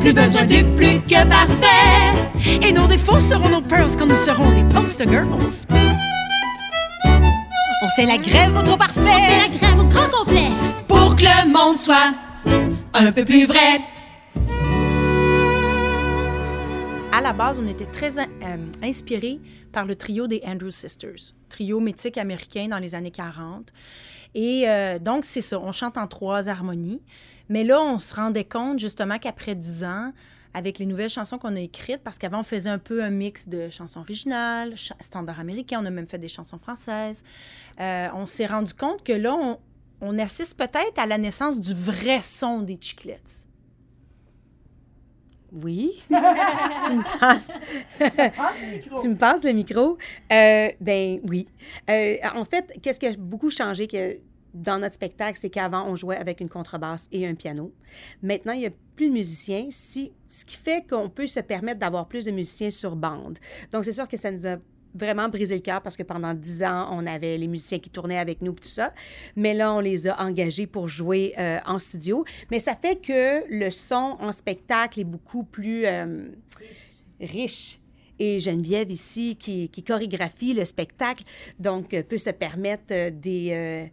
Plus 0.00 0.12
besoin 0.12 0.44
du 0.44 0.62
plus 0.76 1.00
que 1.00 1.26
parfait. 1.26 2.62
Et 2.62 2.72
nos 2.72 2.86
défauts 2.86 3.18
seront 3.18 3.48
nos 3.48 3.60
peurs 3.60 3.96
quand 3.98 4.06
nous 4.06 4.16
serons 4.16 4.50
les 4.50 4.62
poster 4.72 5.08
girls. 5.08 5.26
On 7.82 7.88
fait 7.90 8.06
la 8.06 8.16
grève 8.16 8.56
au 8.56 8.62
trop 8.62 8.78
parfait. 8.78 9.00
On 9.00 9.04
fait 9.04 9.48
la 9.48 9.48
grève 9.48 9.78
au 9.78 9.84
grand 9.84 10.08
complet. 10.08 10.48
Pour 10.88 11.14
que 11.14 11.22
le 11.22 11.52
monde 11.52 11.76
soit 11.76 12.14
un 12.94 13.12
peu 13.12 13.22
plus 13.22 13.44
vrai. 13.44 13.80
À 17.12 17.20
la 17.20 17.34
base, 17.34 17.60
on 17.60 17.68
était 17.68 17.84
très 17.84 18.18
euh, 18.18 18.24
inspiré 18.82 19.40
par 19.72 19.84
le 19.84 19.94
trio 19.94 20.26
des 20.26 20.40
Andrews 20.46 20.70
Sisters, 20.70 21.34
trio 21.50 21.78
mythique 21.80 22.16
américain 22.16 22.68
dans 22.68 22.78
les 22.78 22.94
années 22.94 23.10
40. 23.10 23.70
Et 24.34 24.66
euh, 24.66 24.98
donc, 24.98 25.26
c'est 25.26 25.42
ça, 25.42 25.60
on 25.60 25.72
chante 25.72 25.98
en 25.98 26.06
trois 26.06 26.48
harmonies. 26.48 27.02
Mais 27.50 27.62
là, 27.62 27.82
on 27.82 27.98
se 27.98 28.14
rendait 28.14 28.44
compte 28.44 28.78
justement 28.78 29.18
qu'après 29.18 29.54
dix 29.54 29.84
ans, 29.84 30.12
avec 30.56 30.78
les 30.78 30.86
nouvelles 30.86 31.10
chansons 31.10 31.36
qu'on 31.38 31.54
a 31.54 31.60
écrites, 31.60 32.00
parce 32.02 32.18
qu'avant, 32.18 32.40
on 32.40 32.42
faisait 32.42 32.70
un 32.70 32.78
peu 32.78 33.04
un 33.04 33.10
mix 33.10 33.46
de 33.46 33.68
chansons 33.68 34.00
originales, 34.00 34.74
cha- 34.74 34.96
standards 35.00 35.38
américains, 35.38 35.80
on 35.82 35.86
a 35.86 35.90
même 35.90 36.08
fait 36.08 36.18
des 36.18 36.28
chansons 36.28 36.58
françaises. 36.58 37.22
Euh, 37.78 38.08
on 38.14 38.24
s'est 38.24 38.46
rendu 38.46 38.72
compte 38.72 39.04
que 39.04 39.12
là, 39.12 39.34
on, 39.34 39.58
on 40.00 40.18
assiste 40.18 40.56
peut-être 40.56 40.98
à 40.98 41.04
la 41.04 41.18
naissance 41.18 41.60
du 41.60 41.74
vrai 41.74 42.22
son 42.22 42.62
des 42.62 42.78
Chiclets. 42.80 43.20
Oui. 45.52 45.92
tu 46.08 46.14
me 46.14 47.20
passes. 47.20 47.52
tu 49.00 49.08
me 49.10 49.16
passes 49.16 49.44
le 49.44 49.52
micro. 49.52 49.98
Euh, 50.32 50.68
ben 50.80 51.20
oui. 51.28 51.46
Euh, 51.90 52.16
en 52.34 52.44
fait, 52.44 52.78
qu'est-ce 52.82 52.98
qui 52.98 53.06
a 53.06 53.12
beaucoup 53.16 53.50
changé 53.50 53.86
que 53.88 54.18
dans 54.56 54.78
notre 54.78 54.94
spectacle, 54.94 55.38
c'est 55.38 55.50
qu'avant, 55.50 55.86
on 55.86 55.94
jouait 55.94 56.16
avec 56.16 56.40
une 56.40 56.48
contrebasse 56.48 57.08
et 57.12 57.26
un 57.26 57.34
piano. 57.34 57.72
Maintenant, 58.22 58.52
il 58.52 58.60
n'y 58.60 58.66
a 58.66 58.70
plus 58.96 59.08
de 59.08 59.12
musiciens, 59.12 59.66
si, 59.70 60.12
ce 60.30 60.44
qui 60.44 60.56
fait 60.56 60.86
qu'on 60.88 61.08
peut 61.08 61.26
se 61.26 61.40
permettre 61.40 61.78
d'avoir 61.78 62.08
plus 62.08 62.24
de 62.24 62.30
musiciens 62.30 62.70
sur 62.70 62.96
bande. 62.96 63.38
Donc, 63.72 63.84
c'est 63.84 63.92
sûr 63.92 64.08
que 64.08 64.16
ça 64.16 64.30
nous 64.30 64.46
a 64.46 64.56
vraiment 64.94 65.28
brisé 65.28 65.54
le 65.54 65.60
cœur 65.60 65.82
parce 65.82 65.96
que 65.96 66.02
pendant 66.02 66.32
dix 66.32 66.62
ans, 66.64 66.88
on 66.90 67.06
avait 67.06 67.36
les 67.36 67.48
musiciens 67.48 67.78
qui 67.78 67.90
tournaient 67.90 68.18
avec 68.18 68.40
nous 68.40 68.52
tout 68.52 68.68
ça. 68.68 68.92
Mais 69.36 69.54
là, 69.54 69.74
on 69.74 69.80
les 69.80 70.08
a 70.08 70.20
engagés 70.20 70.66
pour 70.66 70.88
jouer 70.88 71.34
euh, 71.38 71.58
en 71.66 71.78
studio. 71.78 72.24
Mais 72.50 72.58
ça 72.58 72.74
fait 72.74 73.00
que 73.00 73.44
le 73.50 73.70
son 73.70 74.16
en 74.18 74.32
spectacle 74.32 75.00
est 75.00 75.04
beaucoup 75.04 75.44
plus 75.44 75.84
euh, 75.84 76.28
riche. 77.20 77.80
Et 78.18 78.40
Geneviève 78.40 78.90
ici, 78.90 79.36
qui, 79.36 79.68
qui 79.68 79.82
chorégraphie 79.82 80.54
le 80.54 80.64
spectacle, 80.64 81.24
donc 81.58 81.92
euh, 81.92 82.02
peut 82.02 82.16
se 82.16 82.30
permettre 82.30 83.10
des... 83.10 83.90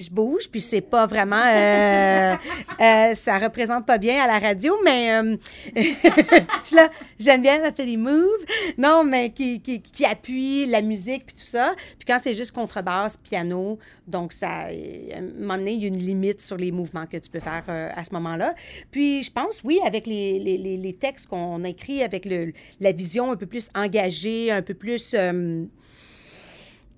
je 0.00 0.10
bouge, 0.10 0.48
puis 0.50 0.60
c'est 0.60 0.80
pas 0.80 1.06
vraiment... 1.06 1.36
euh, 1.36 2.34
euh, 2.80 3.14
ça 3.14 3.38
représente 3.38 3.86
pas 3.86 3.98
bien 3.98 4.22
à 4.22 4.26
la 4.26 4.38
radio, 4.38 4.76
mais... 4.84 5.12
euh, 5.12 5.36
je 5.76 6.74
là, 6.76 6.88
Geneviève 7.18 7.64
a 7.64 7.72
fait 7.72 7.86
des 7.86 7.96
moves. 7.96 8.26
Non, 8.78 9.04
mais 9.04 9.30
qui, 9.30 9.60
qui, 9.60 9.80
qui 9.80 10.04
appuie 10.04 10.66
la 10.66 10.82
musique, 10.82 11.26
puis 11.26 11.34
tout 11.36 11.44
ça. 11.46 11.72
Puis 11.98 12.06
quand 12.06 12.18
c'est 12.20 12.34
juste 12.34 12.52
contrebasse, 12.52 13.16
piano, 13.16 13.78
donc 14.06 14.32
ça... 14.32 14.66
euh, 14.68 15.14
À 15.14 15.18
un 15.18 15.22
moment 15.40 15.56
donné, 15.58 15.72
il 15.72 15.82
y 15.82 15.84
a 15.84 15.88
une 15.88 15.98
limite 15.98 16.40
sur 16.40 16.56
les 16.56 16.72
mouvements 16.72 17.06
que 17.06 17.16
tu 17.16 17.30
peux 17.30 17.40
faire 17.40 17.64
euh, 17.68 17.88
à 17.94 18.04
ce 18.04 18.12
moment-là. 18.14 18.54
Puis 18.90 19.22
je 19.22 19.30
pense, 19.30 19.60
oui, 19.64 19.78
avec 19.86 20.06
les, 20.06 20.38
les, 20.38 20.58
les, 20.58 20.76
les 20.76 20.94
textes 20.94 21.28
qu'on 21.28 21.62
a 21.64 21.68
écrits, 21.68 22.02
avec 22.02 22.24
le, 22.24 22.52
la 22.80 22.92
vision 22.92 23.30
un 23.32 23.36
peu 23.36 23.46
plus 23.46 23.68
engagée, 23.74 24.50
un 24.50 24.62
peu 24.62 24.74
plus... 24.74 25.14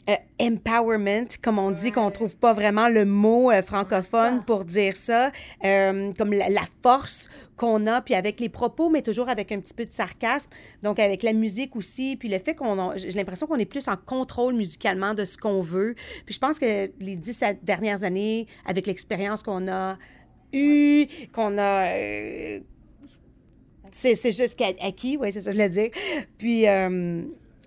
euh, 0.08 0.16
empowerment, 0.40 1.28
comme 1.40 1.60
on 1.60 1.70
dit, 1.70 1.92
qu'on 1.92 2.10
trouve 2.10 2.36
pas 2.36 2.52
vraiment 2.52 2.88
le 2.88 3.04
mot 3.04 3.52
euh, 3.52 3.62
francophone 3.62 4.42
pour 4.44 4.64
dire 4.64 4.96
ça, 4.96 5.30
euh, 5.64 6.12
comme 6.18 6.32
la, 6.32 6.48
la 6.48 6.64
force 6.82 7.30
qu'on 7.56 7.86
a, 7.86 8.00
puis 8.00 8.14
avec 8.14 8.40
les 8.40 8.48
propos, 8.48 8.90
mais 8.90 9.02
toujours 9.02 9.28
avec 9.28 9.52
un 9.52 9.60
petit 9.60 9.74
peu 9.74 9.84
de 9.84 9.92
sarcasme, 9.92 10.50
donc 10.82 10.98
avec 10.98 11.22
la 11.22 11.32
musique 11.32 11.76
aussi, 11.76 12.16
puis 12.16 12.28
le 12.28 12.38
fait 12.38 12.54
qu'on 12.56 12.80
a, 12.80 12.96
j'ai 12.96 13.12
l'impression 13.12 13.46
qu'on 13.46 13.60
est 13.60 13.64
plus 13.64 13.86
en 13.86 13.96
contrôle 13.96 14.54
musicalement 14.54 15.14
de 15.14 15.24
ce 15.24 15.38
qu'on 15.38 15.60
veut. 15.60 15.94
Puis 16.26 16.34
je 16.34 16.40
pense 16.40 16.58
que 16.58 16.90
les 16.98 17.14
dix 17.14 17.44
dernières 17.62 18.02
années, 18.02 18.48
avec 18.66 18.88
l'expérience 18.88 19.44
qu'on 19.44 19.68
a 19.68 19.98
eue, 20.52 21.06
qu'on 21.32 21.58
a... 21.58 21.86
c'est 23.92 24.16
c'est 24.16 24.32
juste 24.32 24.60
acquis, 24.80 25.16
oui, 25.16 25.30
c'est 25.30 25.42
ça 25.42 25.52
que 25.52 25.56
je 25.56 25.62
voulais 25.62 25.68
dire. 25.68 25.90
Puis, 26.38 26.66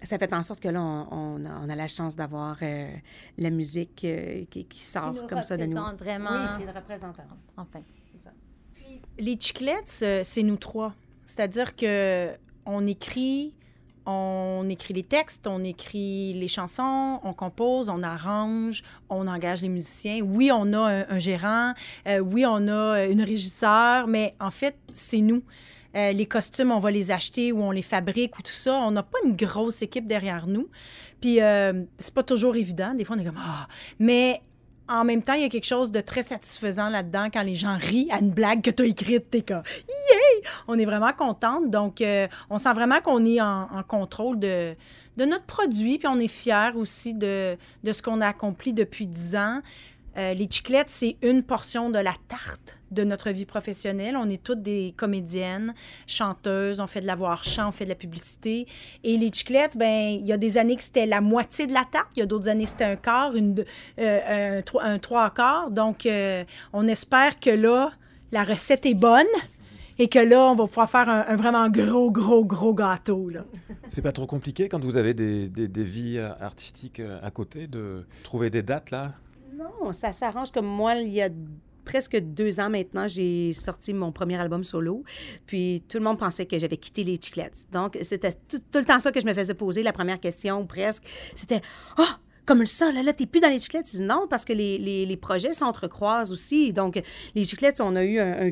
ça 0.05 0.17
fait 0.17 0.33
en 0.33 0.43
sorte 0.43 0.59
que 0.59 0.69
là, 0.69 0.81
on, 0.81 1.07
on 1.11 1.45
a, 1.45 1.59
on 1.63 1.69
a 1.69 1.75
la 1.75 1.87
chance 1.87 2.15
d'avoir 2.15 2.57
euh, 2.61 2.89
la 3.37 3.49
musique 3.49 4.03
euh, 4.05 4.45
qui, 4.49 4.65
qui 4.65 4.83
sort 4.83 5.13
nous 5.13 5.27
comme 5.27 5.43
ça 5.43 5.57
de 5.57 5.65
nous. 5.65 5.75
représente 5.77 5.99
vraiment. 5.99 6.29
Oui, 6.57 6.63
qui 6.63 6.69
est 6.69 6.71
représentant. 6.71 7.23
Enfin. 7.57 7.81
C'est 8.15 8.23
ça. 8.25 8.31
Les 9.17 9.37
Chiclets, 9.39 10.03
euh, 10.03 10.21
c'est 10.23 10.43
nous 10.43 10.57
trois. 10.57 10.93
C'est-à-dire 11.25 11.75
que 11.75 12.31
on 12.65 12.85
écrit, 12.87 13.53
on 14.05 14.65
écrit 14.69 14.93
les 14.93 15.03
textes, 15.03 15.47
on 15.47 15.63
écrit 15.63 16.33
les 16.33 16.47
chansons, 16.47 17.19
on 17.23 17.33
compose, 17.33 17.89
on 17.89 18.01
arrange, 18.01 18.83
on 19.09 19.27
engage 19.27 19.61
les 19.61 19.69
musiciens. 19.69 20.21
Oui, 20.21 20.51
on 20.53 20.71
a 20.73 20.79
un, 20.79 21.05
un 21.09 21.19
gérant, 21.19 21.73
euh, 22.07 22.19
oui, 22.19 22.45
on 22.45 22.67
a 22.67 23.05
une 23.05 23.21
régisseur, 23.21 24.07
mais 24.07 24.33
en 24.39 24.51
fait, 24.51 24.77
c'est 24.93 25.21
nous. 25.21 25.43
Euh, 25.95 26.11
les 26.11 26.25
costumes, 26.25 26.71
on 26.71 26.79
va 26.79 26.91
les 26.91 27.11
acheter 27.11 27.51
ou 27.51 27.61
on 27.61 27.71
les 27.71 27.81
fabrique 27.81 28.37
ou 28.37 28.41
tout 28.41 28.51
ça. 28.51 28.73
On 28.75 28.91
n'a 28.91 29.03
pas 29.03 29.17
une 29.25 29.35
grosse 29.35 29.81
équipe 29.81 30.07
derrière 30.07 30.47
nous. 30.47 30.67
Puis, 31.21 31.41
euh, 31.41 31.83
c'est 31.97 32.13
pas 32.13 32.23
toujours 32.23 32.55
évident. 32.55 32.93
Des 32.93 33.05
fois, 33.05 33.15
on 33.15 33.19
est 33.19 33.25
comme 33.25 33.39
Ah! 33.39 33.67
Mais 33.99 34.41
en 34.87 35.03
même 35.03 35.23
temps, 35.23 35.33
il 35.33 35.41
y 35.41 35.45
a 35.45 35.49
quelque 35.49 35.65
chose 35.65 35.91
de 35.91 36.01
très 36.01 36.21
satisfaisant 36.21 36.89
là-dedans 36.89 37.29
quand 37.33 37.41
les 37.41 37.55
gens 37.55 37.77
rient 37.77 38.07
à 38.11 38.19
une 38.19 38.31
blague 38.31 38.61
que 38.61 38.69
tu 38.69 38.83
as 38.83 38.85
écrite. 38.85 39.29
T'es! 39.31 39.45
On 40.67 40.77
est 40.77 40.85
vraiment 40.85 41.13
contente. 41.13 41.69
Donc, 41.69 42.01
euh, 42.01 42.27
on 42.49 42.57
sent 42.57 42.73
vraiment 42.73 42.99
qu'on 43.01 43.25
est 43.25 43.41
en, 43.41 43.67
contrôle 43.87 44.37
de, 44.37 44.75
de 45.17 45.25
notre 45.25 45.45
produit, 45.45 45.97
puis 45.97 46.07
on 46.07 46.19
est 46.19 46.27
fiers 46.27 46.71
aussi 46.75 47.13
de, 47.13 47.57
de 47.83 47.91
ce 47.91 48.01
qu'on 48.01 48.21
a 48.21 48.27
accompli 48.27 48.73
depuis 48.73 49.07
dix 49.07 49.35
ans. 49.35 49.61
Euh, 50.17 50.33
les 50.33 50.47
chiclettes, 50.49 50.89
c'est 50.89 51.17
une 51.21 51.43
portion 51.43 51.89
de 51.89 51.99
la 51.99 52.13
tarte 52.27 52.77
de 52.91 53.03
notre 53.03 53.31
vie 53.31 53.45
professionnelle. 53.45 54.15
On 54.15 54.29
est 54.29 54.41
toutes 54.41 54.61
des 54.61 54.93
comédiennes, 54.95 55.73
chanteuses, 56.07 56.79
on 56.79 56.87
fait 56.87 57.01
de 57.01 57.07
la 57.07 57.15
voix 57.15 57.37
chant, 57.41 57.69
on 57.69 57.71
fait 57.71 57.83
de 57.83 57.89
la 57.89 57.95
publicité. 57.95 58.65
Et 59.03 59.17
les 59.17 59.31
chiclettes, 59.33 59.77
ben 59.77 60.13
il 60.19 60.25
y 60.25 60.31
a 60.31 60.37
des 60.37 60.57
années 60.57 60.75
que 60.77 60.83
c'était 60.83 61.05
la 61.05 61.19
moitié 61.19 61.67
de 61.67 61.73
la 61.73 61.83
tarte, 61.91 62.07
il 62.15 62.19
y 62.19 62.23
a 62.23 62.25
d'autres 62.25 62.47
années 62.47 62.65
c'était 62.65 62.85
un 62.85 62.95
quart, 62.95 63.35
une, 63.35 63.63
euh, 63.99 64.61
un, 64.81 64.99
trois- 64.99 65.29
quarts. 65.31 65.71
Donc, 65.71 66.05
euh, 66.05 66.43
on 66.71 66.87
espère 66.87 67.39
que 67.39 67.49
là, 67.49 67.91
la 68.31 68.43
recette 68.43 68.85
est 68.85 68.93
bonne 68.93 69.25
et 69.97 70.07
que 70.07 70.19
là, 70.19 70.49
on 70.51 70.55
va 70.55 70.65
pouvoir 70.65 70.89
faire 70.89 71.09
un, 71.09 71.35
vraiment 71.35 71.67
gros, 71.69 72.11
gros, 72.11 72.45
gros 72.45 72.73
gâteau. 72.73 73.29
C'est 73.89 74.01
pas 74.01 74.11
trop 74.11 74.27
compliqué 74.27 74.69
quand 74.69 74.81
vous 74.83 74.95
avez 74.97 75.13
des, 75.13 75.47
des- 75.49 75.83
vies 75.83 76.17
euh, 76.17 76.29
artistiques 76.39 77.01
à 77.21 77.31
côté 77.31 77.67
de 77.67 78.05
trouver 78.23 78.49
des 78.49 78.63
dates 78.63 78.91
là? 78.91 79.11
Non, 79.57 79.91
ça 79.93 80.11
s'arrange 80.11 80.51
comme 80.51 80.65
moi, 80.65 80.95
il 80.95 81.13
y 81.13 81.21
a 81.21 81.29
presque 81.83 82.17
deux 82.19 82.59
ans 82.59 82.69
maintenant, 82.69 83.07
j'ai 83.07 83.53
sorti 83.53 83.93
mon 83.93 84.11
premier 84.11 84.37
album 84.37 84.63
solo. 84.63 85.03
Puis 85.45 85.83
tout 85.87 85.97
le 85.99 86.03
monde 86.03 86.17
pensait 86.17 86.45
que 86.45 86.57
j'avais 86.57 86.77
quitté 86.77 87.03
les 87.03 87.15
Chiclettes. 87.21 87.65
Donc, 87.71 87.97
c'était 88.01 88.33
tout, 88.33 88.57
tout 88.59 88.79
le 88.79 88.85
temps 88.85 88.99
ça 88.99 89.11
que 89.11 89.19
je 89.21 89.25
me 89.25 89.33
faisais 89.33 89.53
poser. 89.53 89.83
La 89.83 89.93
première 89.93 90.19
question, 90.19 90.65
presque, 90.65 91.03
c'était 91.35 91.61
Ah! 91.97 92.19
comme 92.45 92.65
ça, 92.67 92.91
là, 92.91 93.01
là, 93.01 93.11
t'es 93.13 93.25
plus 93.25 93.39
dans 93.39 93.49
les 93.49 93.59
Chiclettes. 93.59 93.87
Je 93.91 93.97
dis 93.97 94.03
non, 94.03 94.27
parce 94.29 94.45
que 94.45 94.53
les, 94.53 94.77
les, 94.77 95.05
les 95.05 95.17
projets 95.17 95.53
s'entrecroisent 95.53 96.31
aussi. 96.31 96.73
Donc, 96.73 97.01
les 97.35 97.43
Chiclettes, 97.43 97.79
on 97.81 97.95
a 97.95 98.03
eu 98.03 98.19
un, 98.19 98.47
un 98.47 98.51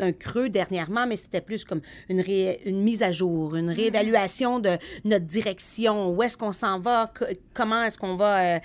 un 0.00 0.12
creux 0.12 0.48
dernièrement, 0.48 1.08
mais 1.08 1.16
c'était 1.16 1.40
plus 1.40 1.64
comme 1.64 1.80
une, 2.08 2.20
ré- 2.20 2.60
une 2.64 2.82
mise 2.84 3.02
à 3.02 3.10
jour, 3.10 3.56
une 3.56 3.68
réévaluation 3.68 4.60
de 4.60 4.78
notre 5.04 5.24
direction, 5.24 6.10
où 6.14 6.22
est-ce 6.22 6.38
qu'on 6.38 6.52
s'en 6.52 6.78
va, 6.78 7.12
co- 7.18 7.24
comment 7.52 7.82
est-ce 7.82 7.98
qu'on 7.98 8.14
va 8.14 8.38
euh, 8.38 8.60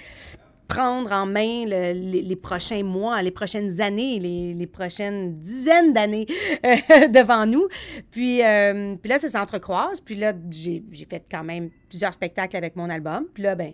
prendre 0.67 1.11
en 1.11 1.25
main 1.25 1.65
le- 1.65 1.93
les, 1.93 2.35
prochains 2.35 2.83
mois, 2.83 3.21
les 3.21 3.31
prochaines 3.31 3.81
années, 3.81 4.19
les, 4.19 4.67
prochaines 4.67 5.39
dizaines 5.39 5.93
d'années 5.93 6.25
euh, 6.65 7.07
devant 7.09 7.45
nous. 7.45 7.67
Puis, 8.11 8.43
euh, 8.43 8.95
puis 8.95 9.09
là, 9.09 9.19
ça 9.19 9.29
s'entrecroise. 9.29 9.99
Puis 10.01 10.15
là, 10.15 10.33
j'ai 10.49 10.83
fait 11.09 11.23
quand 11.29 11.43
même 11.43 11.69
plusieurs 11.93 12.13
spectacles 12.13 12.57
avec 12.57 12.75
mon 12.75 12.89
album. 12.89 13.27
Puis 13.35 13.43
là, 13.43 13.53
ben 13.53 13.73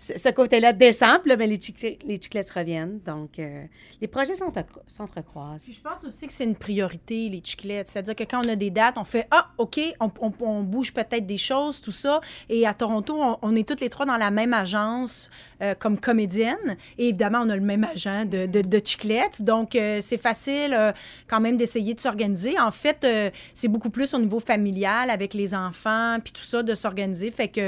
ce 0.00 0.30
côté-là 0.30 0.72
descend. 0.72 1.20
Là, 1.26 1.36
ben, 1.36 1.48
les, 1.48 1.60
chiclets, 1.60 1.98
les 2.06 2.20
chiclettes 2.20 2.50
reviennent. 2.50 3.00
Donc, 3.04 3.38
euh, 3.38 3.64
les 4.00 4.08
projets 4.08 4.32
s'entrecro- 4.32 4.80
s'entrecroisent. 4.86 5.64
Puis 5.64 5.74
je 5.74 5.80
pense 5.80 6.02
aussi 6.04 6.26
que 6.26 6.32
c'est 6.32 6.44
une 6.44 6.56
priorité, 6.56 7.28
les 7.28 7.42
chiclettes. 7.44 7.88
C'est-à-dire 7.88 8.16
que 8.16 8.24
quand 8.24 8.40
on 8.44 8.48
a 8.48 8.56
des 8.56 8.70
dates, 8.70 8.96
on 8.96 9.04
fait 9.04 9.26
Ah, 9.30 9.50
OK, 9.58 9.78
on, 10.00 10.62
bouge 10.62 10.94
peut-être 10.94 11.26
des 11.26 11.38
choses, 11.38 11.82
tout 11.82 11.92
ça. 11.92 12.20
Et 12.48 12.66
à 12.66 12.72
Toronto, 12.72 13.20
on, 13.42 13.56
est 13.56 13.68
toutes 13.68 13.80
les 13.80 13.90
trois 13.90 14.06
dans 14.06 14.16
la 14.16 14.30
même 14.30 14.54
agence 14.54 15.30
euh, 15.60 15.74
comme 15.74 16.00
comédienne. 16.00 16.76
Et 16.96 17.08
évidemment, 17.08 17.40
on 17.42 17.50
a 17.50 17.56
le 17.56 17.62
même 17.62 17.84
agent 17.84 18.24
de, 18.24 18.46
de, 18.46 18.80
chiclettes. 18.82 19.42
Donc, 19.42 19.74
euh, 19.74 19.98
c'est 20.00 20.16
facile 20.16 20.94
quand 21.26 21.40
même 21.40 21.58
d'essayer 21.58 21.92
de 21.92 22.00
s'organiser. 22.00 22.58
En 22.58 22.70
fait, 22.70 23.06
c'est 23.52 23.68
beaucoup 23.68 23.90
plus 23.90 24.14
au 24.14 24.18
niveau 24.18 24.40
familial 24.40 25.10
avec 25.10 25.34
les 25.34 25.54
enfants, 25.54 26.16
puis 26.22 26.32
tout 26.32 26.42
ça, 26.42 26.62
de 26.62 26.72
s'organiser. 26.72 27.30
Fait 27.30 27.48
que 27.48 27.59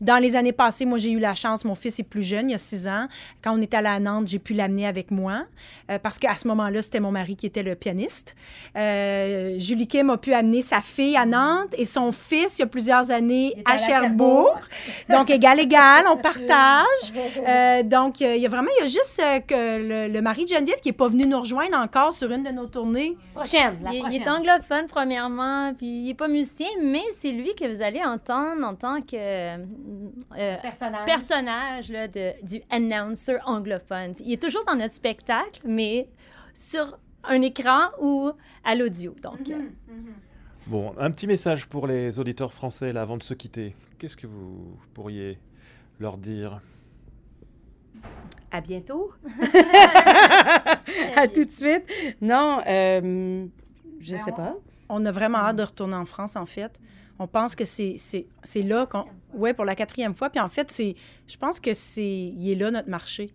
dans 0.00 0.18
les 0.18 0.36
années 0.36 0.52
passées, 0.52 0.84
moi, 0.84 0.98
j'ai 0.98 1.10
eu 1.10 1.18
la 1.18 1.34
chance, 1.34 1.64
mon 1.64 1.74
fils 1.74 1.98
est 1.98 2.04
plus 2.04 2.22
jeune, 2.22 2.48
il 2.48 2.52
y 2.52 2.54
a 2.54 2.58
six 2.58 2.88
ans. 2.88 3.06
Quand 3.42 3.56
on 3.56 3.60
était 3.62 3.76
allé 3.76 3.88
à 3.88 4.00
Nantes, 4.00 4.28
j'ai 4.28 4.38
pu 4.38 4.54
l'amener 4.54 4.86
avec 4.86 5.10
moi 5.10 5.44
euh, 5.90 5.98
parce 5.98 6.18
qu'à 6.18 6.36
ce 6.36 6.46
moment-là, 6.48 6.82
c'était 6.82 7.00
mon 7.00 7.10
mari 7.10 7.36
qui 7.36 7.46
était 7.46 7.62
le 7.62 7.74
pianiste. 7.74 8.34
Euh, 8.76 9.58
Julie 9.58 9.86
Kim 9.86 10.10
a 10.10 10.16
pu 10.18 10.32
amener 10.32 10.62
sa 10.62 10.80
fille 10.80 11.16
à 11.16 11.26
Nantes 11.26 11.74
et 11.76 11.84
son 11.84 12.12
fils, 12.12 12.58
il 12.58 12.62
y 12.62 12.64
a 12.64 12.66
plusieurs 12.66 13.10
années, 13.10 13.54
à, 13.64 13.76
Cherbourg. 13.76 14.58
donc, 15.08 15.30
égal, 15.30 15.60
égal, 15.60 16.04
on 16.10 16.16
partage. 16.16 16.84
Euh, 17.48 17.82
donc, 17.82 18.20
euh, 18.20 18.36
il 18.36 18.42
y 18.42 18.46
a 18.46 18.48
vraiment, 18.48 18.68
il 18.78 18.82
y 18.82 18.84
a 18.84 18.88
juste 18.88 19.20
euh, 19.24 19.40
que 19.40 20.08
le, 20.08 20.12
le 20.12 20.20
mari 20.20 20.44
de 20.44 20.50
Geneviève 20.50 20.80
qui 20.80 20.88
n'est 20.88 20.92
pas 20.94 21.08
venu 21.08 21.24
nous 21.26 21.40
rejoindre 21.40 21.76
encore 21.78 22.12
sur 22.12 22.30
une 22.30 22.42
de 22.42 22.50
nos 22.50 22.66
tournées. 22.66 23.16
Prochaine, 23.34 23.78
la 23.82 23.90
Il, 23.92 23.96
il 23.96 24.00
prochaine. 24.02 24.22
est 24.22 24.28
anglophone, 24.28 24.86
premièrement, 24.88 25.72
puis 25.74 25.86
il 25.86 26.04
n'est 26.06 26.14
pas 26.14 26.28
musicien, 26.28 26.66
mais 26.82 27.02
c'est 27.12 27.30
lui 27.30 27.54
que 27.54 27.66
vous 27.66 27.82
allez 27.82 28.02
entendre 28.04 28.64
en 28.64 28.74
tant 28.74 29.00
que 29.00 29.16
euh, 29.38 30.56
Personnage. 30.62 31.04
personnage 31.06 31.92
là, 31.92 32.08
de, 32.08 32.32
du 32.44 32.62
announcer 32.70 33.38
anglophone. 33.44 34.14
Il 34.24 34.32
est 34.32 34.42
toujours 34.42 34.64
dans 34.64 34.74
notre 34.76 34.94
spectacle, 34.94 35.60
mais 35.64 36.08
sur 36.54 36.98
un 37.24 37.42
écran 37.42 37.90
ou 38.00 38.30
à 38.64 38.74
l'audio. 38.74 39.14
Donc, 39.22 39.50
euh, 39.50 39.68
Bon, 40.66 40.92
un 40.98 41.10
petit 41.10 41.26
message 41.26 41.66
pour 41.66 41.86
les 41.86 42.18
auditeurs 42.18 42.52
français 42.52 42.92
là 42.92 43.02
avant 43.02 43.16
de 43.16 43.22
se 43.22 43.32
quitter. 43.32 43.74
Qu'est-ce 43.98 44.16
que 44.16 44.26
vous 44.26 44.76
pourriez 44.92 45.38
leur 45.98 46.18
dire? 46.18 46.60
À 48.50 48.60
bientôt. 48.60 49.12
à 51.16 51.26
tout 51.28 51.44
de 51.44 51.50
suite. 51.50 51.84
Non, 52.20 52.60
euh, 52.66 53.46
je 54.00 54.16
sais 54.16 54.32
pas. 54.32 54.56
On 54.88 55.04
a 55.06 55.12
vraiment 55.12 55.38
hâte 55.38 55.56
de 55.56 55.62
retourner 55.62 55.94
en 55.94 56.04
France, 56.04 56.36
en 56.36 56.46
fait. 56.46 56.78
On 57.18 57.26
pense 57.26 57.56
que 57.56 57.64
c'est 57.64 58.26
là 58.56 58.86
qu'on... 58.86 59.04
Ouais, 59.34 59.54
pour 59.54 59.64
la 59.64 59.74
quatrième 59.74 60.14
fois. 60.14 60.30
Puis 60.30 60.40
en 60.40 60.48
fait, 60.48 60.70
c'est 60.70 60.94
je 61.26 61.36
pense 61.36 61.60
que 61.60 61.74
c'est... 61.74 62.02
Il 62.04 62.50
est 62.50 62.54
là, 62.54 62.70
notre 62.70 62.88
marché. 62.88 63.30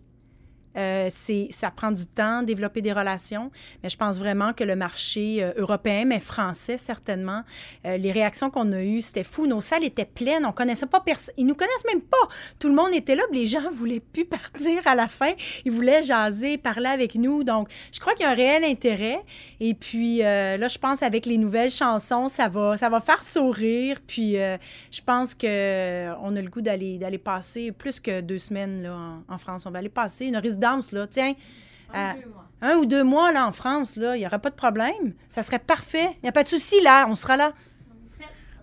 Euh, 0.76 1.08
ça 1.50 1.70
prend 1.70 1.90
du 1.90 2.06
temps, 2.06 2.42
développer 2.42 2.82
des 2.82 2.92
relations, 2.92 3.50
mais 3.82 3.88
je 3.88 3.96
pense 3.96 4.18
vraiment 4.18 4.52
que 4.52 4.64
le 4.64 4.76
marché 4.76 5.42
euh, 5.42 5.52
européen, 5.56 6.04
mais 6.04 6.20
français 6.20 6.78
certainement, 6.78 7.42
euh, 7.86 7.96
les 7.96 8.12
réactions 8.12 8.50
qu'on 8.50 8.72
a 8.72 8.82
eues, 8.82 9.00
c'était 9.00 9.24
fou. 9.24 9.46
Nos 9.46 9.60
salles 9.60 9.84
étaient 9.84 10.04
pleines, 10.04 10.44
on 10.44 10.52
connaissait 10.52 10.86
pas 10.86 11.00
personne. 11.00 11.34
Ils 11.36 11.46
nous 11.46 11.54
connaissent 11.54 11.84
même 11.90 12.02
pas. 12.02 12.28
Tout 12.58 12.68
le 12.68 12.74
monde 12.74 12.92
était 12.92 13.14
là, 13.14 13.22
puis 13.30 13.40
les 13.40 13.46
gens 13.46 13.70
voulaient 13.72 14.00
plus 14.00 14.24
partir 14.24 14.86
à 14.86 14.94
la 14.94 15.08
fin. 15.08 15.32
Ils 15.64 15.72
voulaient 15.72 16.02
jaser, 16.02 16.58
parler 16.58 16.88
avec 16.88 17.14
nous. 17.14 17.44
Donc, 17.44 17.68
je 17.92 18.00
crois 18.00 18.14
qu'il 18.14 18.24
y 18.24 18.26
a 18.26 18.30
un 18.30 18.34
réel 18.34 18.64
intérêt. 18.64 19.22
Et 19.60 19.74
puis, 19.74 20.18
là, 20.18 20.68
je 20.68 20.78
pense 20.78 21.02
avec 21.02 21.26
les 21.26 21.38
nouvelles 21.38 21.70
chansons, 21.70 22.28
ça 22.28 22.48
va, 22.48 22.76
ça 22.76 22.88
va 22.88 23.00
faire 23.00 23.22
sourire. 23.22 23.98
Puis, 24.06 24.34
je 24.34 25.00
pense 25.04 25.34
que 25.34 25.46
euh, 25.74 26.14
on 26.22 26.34
a 26.36 26.40
le 26.40 26.48
goût 26.48 26.60
d'aller, 26.60 26.98
d'aller 26.98 27.18
passer 27.18 27.72
plus 27.72 28.00
que 28.00 28.20
deux 28.20 28.38
semaines 28.38 28.82
là, 28.82 29.18
en 29.28 29.38
France. 29.38 29.66
On 29.66 29.70
va 29.70 29.78
aller 29.78 29.88
passer 29.88 30.26
une 30.26 30.36
résidence, 30.36 30.62
là, 30.92 31.06
tiens. 31.06 31.34
à- 31.92 32.14
un 32.62 32.76
ou 32.76 32.86
deux 32.86 33.04
mois 33.04 33.30
là, 33.30 33.46
en 33.46 33.52
France, 33.52 33.96
là, 33.96 34.16
il 34.16 34.20
n'y 34.20 34.26
aura 34.26 34.38
pas 34.38 34.48
de 34.50 34.54
problème. 34.54 35.12
Ça 35.28 35.42
serait 35.42 35.58
parfait. 35.58 36.10
Il 36.16 36.20
n'y 36.24 36.28
a 36.28 36.32
pas 36.32 36.42
de 36.44 36.48
souci, 36.48 36.80
là. 36.82 37.06
On 37.10 37.14
sera 37.16 37.36
là. 37.36 37.52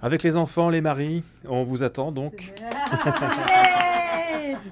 Avec 0.01 0.23
les 0.23 0.35
enfants, 0.37 0.69
les 0.69 0.81
maris, 0.81 1.23
on 1.47 1.63
vous 1.63 1.83
attend 1.83 2.11
donc. 2.11 2.51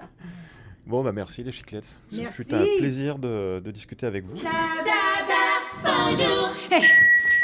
Bon, 0.87 1.03
bah 1.03 1.11
merci 1.11 1.43
les 1.43 1.51
chiclettes. 1.51 2.01
Ce 2.11 2.15
Merci. 2.19 2.33
fut 2.43 2.51
un 2.55 2.63
plaisir 2.79 3.19
de, 3.19 3.61
de 3.63 3.69
discuter 3.69 4.07
avec 4.07 4.25
vous. 4.25 4.33
Bonjour. 5.83 6.49
Hey, 6.71 6.83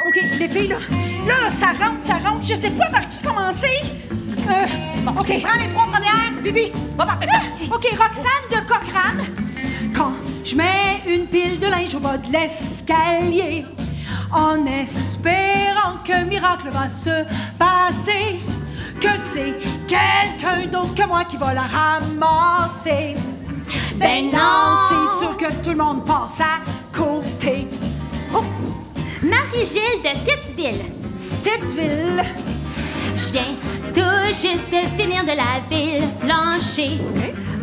OK, 0.07 0.15
les 0.39 0.47
filles, 0.47 0.67
là, 0.69 0.77
là, 1.27 1.51
ça 1.59 1.67
rentre, 1.73 2.03
ça 2.03 2.15
rentre. 2.17 2.43
Je 2.43 2.55
sais 2.55 2.71
pas 2.71 2.87
par 2.89 3.07
qui 3.07 3.21
commencer. 3.21 3.81
Euh, 4.49 4.65
bon, 5.03 5.11
OK. 5.11 5.41
Prends 5.43 5.59
les 5.63 5.69
trois 5.69 5.85
premières. 5.91 6.31
Bibi, 6.41 6.71
va 6.97 7.05
partir 7.05 7.29
ça. 7.29 7.41
OK, 7.75 7.85
Roxane 7.91 8.49
de 8.49 8.67
Cochrane. 8.67 9.44
Quand 9.95 10.11
je 10.43 10.55
mets 10.55 11.01
une 11.07 11.25
pile 11.27 11.59
de 11.59 11.67
linge 11.67 11.95
au 11.95 11.99
bas 11.99 12.17
de 12.17 12.31
l'escalier, 12.31 13.65
en 14.31 14.65
espérant 14.65 15.97
qu'un 16.03 16.25
miracle 16.25 16.69
va 16.69 16.89
se 16.89 17.23
passer, 17.57 18.39
que 18.99 19.07
c'est 19.33 19.55
quelqu'un 19.87 20.67
d'autre 20.71 20.93
que 20.95 21.07
moi 21.07 21.23
qui 21.23 21.37
va 21.37 21.53
la 21.53 21.61
ramasser. 21.61 23.15
Ben 23.95 24.25
non, 24.25 24.77
c'est 24.89 25.19
sûr 25.25 25.37
que 25.37 25.53
tout 25.63 25.69
le 25.71 25.77
monde 25.77 26.05
passe 26.05 26.41
à 26.41 26.59
côté. 26.91 27.67
Oh! 28.33 28.43
Marie-Gilles 29.23 30.01
de 30.03 30.09
Stittsville. 30.19 30.85
Stittsville. 31.15 32.23
Je 33.15 33.31
viens 33.31 33.55
tout 33.93 34.33
juste 34.33 34.71
de 34.71 35.01
finir 35.01 35.23
de 35.23 35.31
la 35.31 35.61
ville 35.69 36.07
blanchie. 36.21 36.99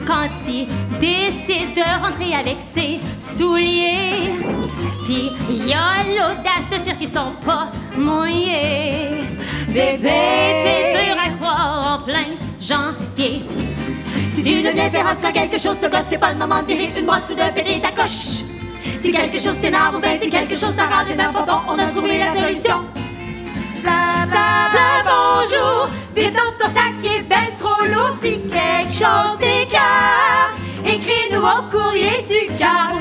Quand 0.07 0.29
il 0.49 0.67
décide 1.01 1.75
de 1.75 2.03
rentrer 2.03 2.35
avec 2.35 2.57
ses 2.61 2.99
souliers. 3.21 4.33
Puis 5.05 5.31
il 5.49 5.67
y 5.67 5.73
a 5.73 6.03
l'audace 6.09 6.69
de 6.71 6.83
dire 6.83 6.99
qu'ils 6.99 7.09
sont 7.09 7.33
pas 7.45 7.69
mouillés. 7.97 9.25
Bébé, 9.69 10.11
c'est 10.65 11.05
dur 11.05 11.17
à 11.19 11.31
croire 11.39 11.99
en 12.01 12.05
plein 12.05 12.37
janvier. 12.61 13.43
Si 14.31 14.43
tu 14.43 14.63
ne 14.63 14.71
viens 14.71 14.91
faire 14.91 15.07
en 15.07 15.15
quand 15.21 15.33
quelque 15.33 15.59
chose 15.59 15.79
te 15.81 15.87
gosse, 15.87 16.07
c'est 16.11 16.19
pas 16.19 16.33
le 16.33 16.39
moment 16.39 16.63
de 16.63 16.67
virer 16.67 16.93
une 16.97 17.07
brosse 17.07 17.31
ou 17.31 17.35
de 17.35 17.55
péter 17.55 17.81
ta 17.81 17.93
coche. 17.93 18.45
Si 19.01 19.13
quelque 19.13 19.41
chose 19.41 19.59
t'énerve 19.61 19.97
ou 19.97 20.01
bien 20.01 20.19
si 20.21 20.31
quelque 20.31 20.57
chose 20.57 20.75
t'arrange 20.77 21.11
et 21.11 21.17
on 21.17 21.79
a 21.79 21.87
trouvé 21.87 22.19
la 22.19 22.33
solution. 22.35 22.85
Bla 23.83 24.27
bla 24.27 24.71
bla 24.73 25.03
bonjour, 25.05 25.89
Vide 26.15 26.35
dans 26.35 26.53
ton 26.59 26.73
sac 26.73 26.97
qui 27.01 27.09
est 27.09 27.23
ben 27.23 27.57
trop 27.59 27.85
lourd 27.87 28.17
si 28.23 28.41
quelque 28.43 28.93
chose 28.93 29.39
t'écarte. 29.39 30.57
Écris-nous 30.85 31.41
au 31.41 31.71
courrier 31.71 32.23
du 32.29 32.55
cœur 32.57 32.93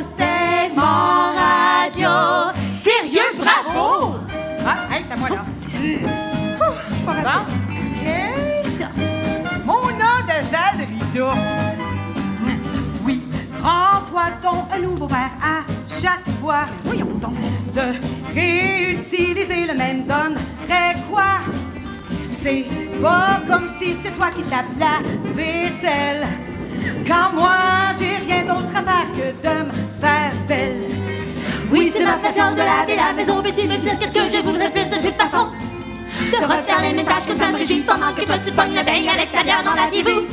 mon 0.76 1.34
radio. 1.36 2.52
Sérieux, 2.82 3.32
bravo! 3.38 3.70
Oh! 3.78 4.16
Ah, 4.66 4.94
hey, 4.94 5.04
c'est 5.10 5.18
moi 5.18 5.30
là. 5.30 5.44
Ouh, 6.62 7.06
pas 7.06 7.14
bon. 7.14 7.76
Yes. 8.04 8.82
Mon 9.66 9.82
nom 9.82 10.18
de 10.28 10.38
Valeria. 10.52 11.34
Oui, 13.04 13.22
rends-toi 13.62 14.24
ton 14.42 14.82
nouveau 14.82 15.08
verre 15.08 15.32
à 15.44 15.64
chaque 16.02 16.28
fois. 16.42 16.66
Voyons 16.84 17.14
donc. 17.22 17.36
De 17.74 18.34
réutiliser 18.34 19.66
le 19.68 19.78
même 19.78 20.06
donne. 20.06 20.38
C'est 22.44 22.66
pas 23.00 23.40
comme 23.48 23.70
si 23.78 23.96
c'est 24.02 24.10
toi 24.18 24.30
qui 24.36 24.42
tapes 24.44 24.66
la 24.80 24.98
vaisselle. 25.36 26.26
Quand 27.08 27.34
moi, 27.36 27.54
j'ai 28.00 28.16
rien 28.26 28.46
d'autre 28.46 28.76
à 28.76 28.82
faire 28.82 29.08
que 29.16 29.48
de 29.48 29.66
me 29.66 29.72
faire 30.02 30.32
belle. 30.48 30.82
Oui, 31.72 31.92
c'est 31.96 32.04
ma 32.04 32.14
passion 32.14 32.52
de 32.54 32.58
laver 32.58 32.96
la 32.96 33.14
maison. 33.14 33.44
Peux-tu 33.44 33.68
me 33.68 33.78
dire 33.78 33.94
qu'est-ce 34.00 34.14
que 34.14 34.38
je 34.38 34.42
voudrais 34.42 34.72
plus 34.72 34.86
de 34.86 34.96
toute 34.96 35.22
façon? 35.22 35.50
De 36.32 36.38
refaire 36.38 36.82
les 36.82 36.94
mêmes 36.94 37.06
tâches 37.06 37.28
que 37.28 37.38
ça 37.38 37.52
me 37.52 37.58
réjouit 37.58 37.82
pendant 37.82 38.12
que 38.12 38.22
toi 38.22 38.38
tu 38.44 38.52
pognes 38.52 38.76
le 38.76 38.84
beigne 38.84 39.10
avec 39.10 39.32
ta 39.32 39.44
bière 39.44 39.64
dans 39.64 39.76
la 39.80 39.88
TV. 39.92 40.28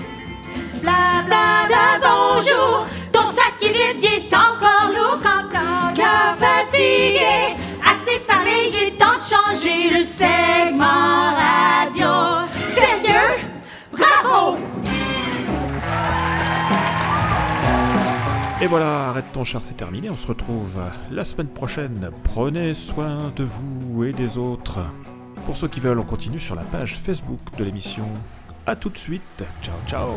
Bla 0.80 1.22
bla 1.26 1.66
bla 1.66 1.98
bonjour, 2.00 2.86
ton 3.12 3.26
sac 3.28 3.54
est 3.60 3.66
vide, 3.66 4.02
il 4.02 4.24
est 4.24 4.34
encore 4.34 4.90
lourd 4.94 5.18
quand 5.22 5.38
cœur 5.94 6.36
fatigué. 6.38 7.56
Assez 7.84 8.20
parlé, 8.20 8.70
il 8.72 8.88
est 8.88 8.98
temps 8.98 9.18
de 9.18 9.56
changer 9.56 9.90
le 9.90 10.04
segment 10.04 11.34
Bravo! 13.92 14.58
Et 18.60 18.66
voilà, 18.66 19.08
arrête 19.10 19.30
ton 19.32 19.44
char, 19.44 19.62
c'est 19.62 19.76
terminé. 19.76 20.10
On 20.10 20.16
se 20.16 20.26
retrouve 20.26 20.80
la 21.10 21.24
semaine 21.24 21.48
prochaine. 21.48 22.10
Prenez 22.24 22.74
soin 22.74 23.32
de 23.36 23.44
vous 23.44 24.04
et 24.04 24.12
des 24.12 24.36
autres. 24.36 24.80
Pour 25.46 25.56
ceux 25.56 25.68
qui 25.68 25.80
veulent, 25.80 26.00
on 26.00 26.04
continue 26.04 26.40
sur 26.40 26.54
la 26.54 26.62
page 26.62 26.98
Facebook 26.98 27.40
de 27.56 27.64
l'émission. 27.64 28.08
A 28.66 28.74
tout 28.76 28.90
de 28.90 28.98
suite. 28.98 29.44
Ciao, 29.62 29.76
ciao. 29.86 30.10